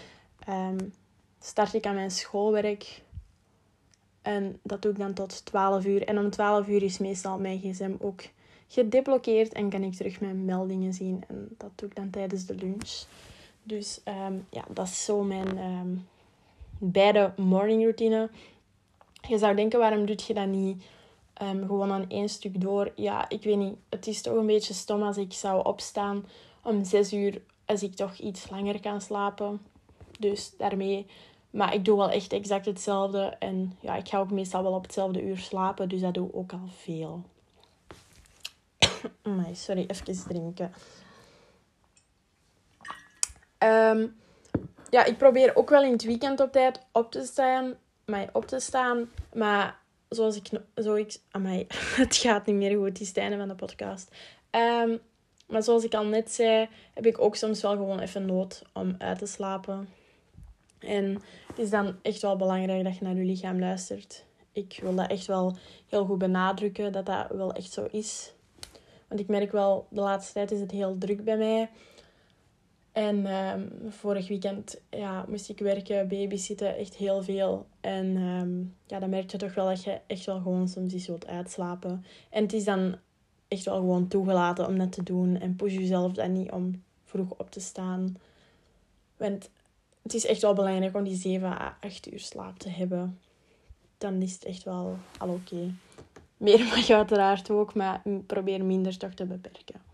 um, 0.49 0.93
start 1.39 1.73
ik 1.73 1.85
aan 1.85 1.95
mijn 1.95 2.11
schoolwerk. 2.11 3.01
En 4.21 4.59
dat 4.63 4.81
doe 4.81 4.91
ik 4.91 4.97
dan 4.97 5.13
tot 5.13 5.45
12 5.45 5.85
uur. 5.85 6.07
En 6.07 6.19
om 6.19 6.29
12 6.29 6.67
uur 6.67 6.83
is 6.83 6.97
meestal 6.97 7.39
mijn 7.39 7.59
gsm 7.59 7.91
ook 7.99 8.21
gedeblokkeerd 8.67 9.53
en 9.53 9.69
kan 9.69 9.83
ik 9.83 9.93
terug 9.93 10.19
mijn 10.19 10.45
meldingen 10.45 10.93
zien. 10.93 11.23
En 11.27 11.47
dat 11.57 11.69
doe 11.75 11.89
ik 11.89 11.95
dan 11.95 12.09
tijdens 12.09 12.45
de 12.45 12.55
lunch. 12.55 13.05
Dus 13.63 14.01
ehm, 14.03 14.33
ja, 14.49 14.63
dat 14.69 14.87
is 14.87 15.05
zo 15.05 15.23
mijn 15.23 15.57
um, 15.57 16.07
beide 16.77 17.33
morning 17.37 17.81
routine. 17.81 18.29
Je 19.27 19.37
zou 19.37 19.55
denken, 19.55 19.79
waarom 19.79 20.05
doe 20.05 20.19
je 20.27 20.33
dat 20.33 20.47
niet 20.47 20.83
um, 21.41 21.65
gewoon 21.65 21.91
aan 21.91 22.09
één 22.09 22.29
stuk 22.29 22.61
door? 22.61 22.91
Ja, 22.95 23.29
ik 23.29 23.43
weet 23.43 23.57
niet. 23.57 23.75
Het 23.89 24.07
is 24.07 24.21
toch 24.21 24.35
een 24.35 24.45
beetje 24.45 24.73
stom 24.73 25.03
als 25.03 25.17
ik 25.17 25.33
zou 25.33 25.65
opstaan 25.65 26.25
om 26.63 26.83
zes 26.83 27.13
uur, 27.13 27.41
als 27.65 27.83
ik 27.83 27.95
toch 27.95 28.17
iets 28.17 28.49
langer 28.49 28.79
kan 28.79 29.01
slapen. 29.01 29.61
Dus 30.19 30.53
daarmee... 30.57 31.05
Maar 31.49 31.73
ik 31.73 31.85
doe 31.85 31.97
wel 31.97 32.09
echt 32.09 32.33
exact 32.33 32.65
hetzelfde. 32.65 33.35
En 33.39 33.77
ja, 33.79 33.95
ik 33.95 34.09
ga 34.09 34.19
ook 34.19 34.31
meestal 34.31 34.63
wel 34.63 34.73
op 34.73 34.83
hetzelfde 34.83 35.23
uur 35.23 35.37
slapen. 35.37 35.89
Dus 35.89 36.01
dat 36.01 36.13
doe 36.13 36.27
ik 36.27 36.35
ook 36.35 36.51
al 36.51 36.67
veel. 36.67 37.21
sorry, 39.53 39.85
even 39.87 40.27
drinken. 40.27 40.71
Um, 43.63 44.15
ja, 44.89 45.05
ik 45.05 45.17
probeer 45.17 45.55
ook 45.55 45.69
wel 45.69 45.83
in 45.83 45.91
het 45.91 46.03
weekend 46.03 46.39
op 46.39 46.51
tijd 46.51 46.79
op 46.91 47.11
te 47.11 47.23
staan. 47.23 47.73
Maar 48.05 48.29
op 48.33 48.45
te 48.45 48.59
staan. 48.59 49.11
Maar 49.33 49.79
zoals 50.09 50.35
ik... 50.35 50.49
Zo 50.75 50.93
ik 50.93 51.17
amai, 51.31 51.65
het 52.03 52.15
gaat 52.15 52.45
niet 52.45 52.55
meer 52.55 52.77
goed. 52.77 52.87
Het 52.87 53.01
is 53.01 53.07
het 53.07 53.17
einde 53.17 53.37
van 53.37 53.47
de 53.47 53.55
podcast. 53.55 54.15
Um, 54.51 54.99
maar 55.47 55.63
zoals 55.63 55.83
ik 55.83 55.93
al 55.93 56.05
net 56.05 56.31
zei, 56.31 56.69
heb 56.93 57.05
ik 57.05 57.21
ook 57.21 57.35
soms 57.35 57.61
wel 57.61 57.71
gewoon 57.71 57.99
even 57.99 58.25
nood 58.25 58.61
om 58.73 58.95
uit 58.97 59.19
te 59.19 59.25
slapen. 59.25 59.89
En 60.79 61.21
het 61.47 61.59
is 61.59 61.69
dan 61.69 61.95
echt 62.01 62.21
wel 62.21 62.35
belangrijk 62.35 62.83
dat 62.83 62.97
je 62.97 63.03
naar 63.03 63.15
je 63.15 63.23
lichaam 63.23 63.59
luistert. 63.59 64.25
Ik 64.51 64.79
wil 64.81 64.95
dat 64.95 65.09
echt 65.09 65.25
wel 65.25 65.57
heel 65.89 66.05
goed 66.05 66.17
benadrukken, 66.17 66.91
dat 66.91 67.05
dat 67.05 67.27
wel 67.29 67.53
echt 67.53 67.71
zo 67.71 67.87
is. 67.91 68.33
Want 69.07 69.21
ik 69.21 69.27
merk 69.27 69.51
wel, 69.51 69.87
de 69.89 70.01
laatste 70.01 70.33
tijd 70.33 70.51
is 70.51 70.59
het 70.59 70.71
heel 70.71 70.97
druk 70.97 71.23
bij 71.23 71.37
mij. 71.37 71.69
En 72.93 73.25
um, 73.25 73.91
vorig 73.91 74.27
weekend 74.27 74.81
ja, 74.89 75.25
moest 75.27 75.49
ik 75.49 75.59
werken, 75.59 76.07
babysitten, 76.07 76.77
echt 76.77 76.95
heel 76.95 77.23
veel. 77.23 77.67
En 77.81 78.17
um, 78.17 78.75
ja, 78.87 78.99
dan 78.99 79.09
merk 79.09 79.31
je 79.31 79.37
toch 79.37 79.53
wel 79.53 79.65
dat 79.65 79.83
je 79.83 79.99
echt 80.07 80.25
wel 80.25 80.41
gewoon 80.41 80.67
soms 80.67 80.93
iets 80.93 81.07
wilt 81.07 81.27
uitslapen. 81.27 82.05
En 82.29 82.43
het 82.43 82.53
is 82.53 82.63
dan 82.63 82.95
echt 83.47 83.65
wel 83.65 83.75
gewoon 83.75 84.07
toegelaten 84.07 84.67
om 84.67 84.77
dat 84.77 84.91
te 84.91 85.03
doen. 85.03 85.39
En 85.39 85.55
push 85.55 85.73
jezelf 85.73 86.11
dan 86.11 86.31
niet 86.31 86.51
om 86.51 86.83
vroeg 87.03 87.29
op 87.37 87.51
te 87.51 87.59
staan. 87.59 88.17
Want 89.17 89.49
het 90.01 90.13
is 90.13 90.25
echt 90.25 90.41
wel 90.41 90.53
belangrijk 90.53 90.95
om 90.95 91.03
die 91.03 91.15
7 91.15 91.47
à 91.47 91.77
8 91.81 92.11
uur 92.11 92.19
slaap 92.19 92.59
te 92.59 92.69
hebben. 92.69 93.19
Dan 93.97 94.21
is 94.21 94.33
het 94.33 94.45
echt 94.45 94.63
wel 94.63 94.97
al 95.17 95.29
oké. 95.29 95.73
Meer 96.37 96.65
mag 96.75 96.87
je 96.87 96.95
uiteraard 96.95 97.49
ook, 97.49 97.73
maar 97.73 98.01
probeer 98.27 98.65
minder 98.65 98.97
toch 98.97 99.13
te 99.13 99.25
beperken. 99.25 99.92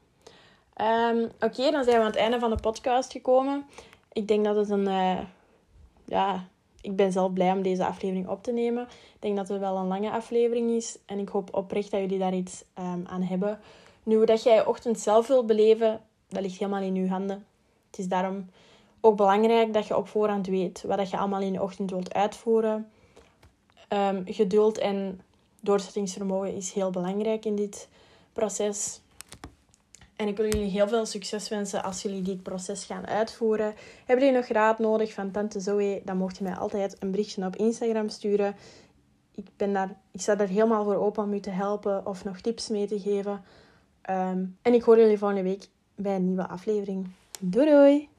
Um, 0.82 1.32
oké, 1.40 1.72
dan 1.72 1.84
zijn 1.84 1.96
we 1.96 2.02
aan 2.02 2.06
het 2.06 2.16
einde 2.16 2.40
van 2.40 2.50
de 2.50 2.60
podcast 2.62 3.12
gekomen. 3.12 3.66
Ik 4.12 4.28
denk 4.28 4.46
dat 4.46 4.56
het 4.56 4.70
een... 4.70 4.88
Uh, 4.88 5.20
ja, 6.06 6.48
ik 6.82 6.96
ben 6.96 7.12
zelf 7.12 7.34
blij 7.34 7.52
om 7.52 7.62
deze 7.62 7.86
aflevering 7.86 8.28
op 8.28 8.44
te 8.44 8.52
nemen. 8.52 8.84
Ik 8.84 9.20
denk 9.20 9.38
dat 9.38 9.48
het 9.48 9.60
wel 9.60 9.78
een 9.78 9.88
lange 9.88 10.12
aflevering 10.12 10.72
is. 10.72 10.98
En 11.06 11.20
ik 11.20 11.30
hoop 11.30 11.56
oprecht 11.56 11.92
dat 11.92 12.00
jullie 12.00 12.20
daar 12.20 12.34
iets 12.34 12.64
um, 12.80 13.04
aan 13.08 13.22
hebben. 13.22 13.60
Nu, 14.04 14.16
hoe 14.16 14.26
dat 14.26 14.44
jij 14.44 14.56
je 14.56 14.68
ochtend 14.68 15.00
zelf 15.00 15.28
wilt 15.28 15.48
beleven, 15.48 16.02
dat 16.28 16.42
ligt 16.42 16.60
helemaal 16.60 16.82
in 16.82 16.96
je 16.96 17.10
handen. 17.10 17.46
Het 17.90 18.00
is 18.00 18.08
daarom 18.08 18.50
ook 19.02 19.16
belangrijk 19.16 19.74
dat 19.74 19.88
je 19.88 19.98
op 19.98 20.08
voorhand 20.08 20.48
weet 20.48 20.82
wat 20.82 20.98
dat 20.98 21.10
je 21.10 21.18
allemaal 21.18 21.42
in 21.42 21.54
de 21.54 21.62
ochtend 21.62 21.90
wilt 21.90 22.14
uitvoeren. 22.14 22.92
Um, 23.90 24.24
geduld 24.26 24.78
en 24.78 25.22
doorzettingsvermogen 25.62 26.56
is 26.56 26.74
heel 26.74 26.90
belangrijk 26.90 27.46
in 27.46 27.56
dit 27.56 27.90
proces. 28.34 29.02
En 30.20 30.28
ik 30.28 30.38
wil 30.38 30.50
jullie 30.50 30.70
heel 30.70 30.88
veel 30.88 31.06
succes 31.06 31.50
wensen 31.50 31.84
als 31.84 32.02
jullie 32.02 32.22
dit 32.22 32.44
proces 32.44 32.86
gaan 32.86 33.08
uitvoeren. 33.08 33.74
Hebben 34.06 34.26
jullie 34.26 34.40
nog 34.40 34.50
raad 34.50 34.80
nodig 34.80 35.14
van 35.14 35.32
Tante 35.32 35.60
Zoe? 35.60 36.02
Dan 36.06 36.18
mocht 36.18 36.38
je 36.38 36.44
mij 36.44 36.56
altijd 36.56 36.96
een 37.00 37.12
berichtje 37.12 37.46
op 37.46 37.56
Instagram 37.56 38.10
sturen. 38.10 38.56
Ik, 39.36 39.46
ben 39.58 39.74
daar, 39.74 39.96
ik 40.12 40.22
sta 40.22 40.36
daar 40.36 40.48
helemaal 40.48 40.84
voor 40.84 40.96
open 40.96 41.24
om 41.24 41.34
u 41.34 41.40
te 41.40 41.50
helpen 41.50 42.06
of 42.06 42.24
nog 42.24 42.42
tips 42.42 42.70
mee 42.70 42.88
te 42.88 43.00
geven. 43.00 43.44
Um, 44.10 44.58
en 44.62 44.74
ik 44.74 44.84
hoor 44.84 44.98
jullie 44.98 45.18
volgende 45.18 45.44
week 45.44 45.68
bij 45.96 46.16
een 46.16 46.26
nieuwe 46.26 46.48
aflevering. 46.48 47.10
Doei 47.40 47.70
doei! 47.70 48.10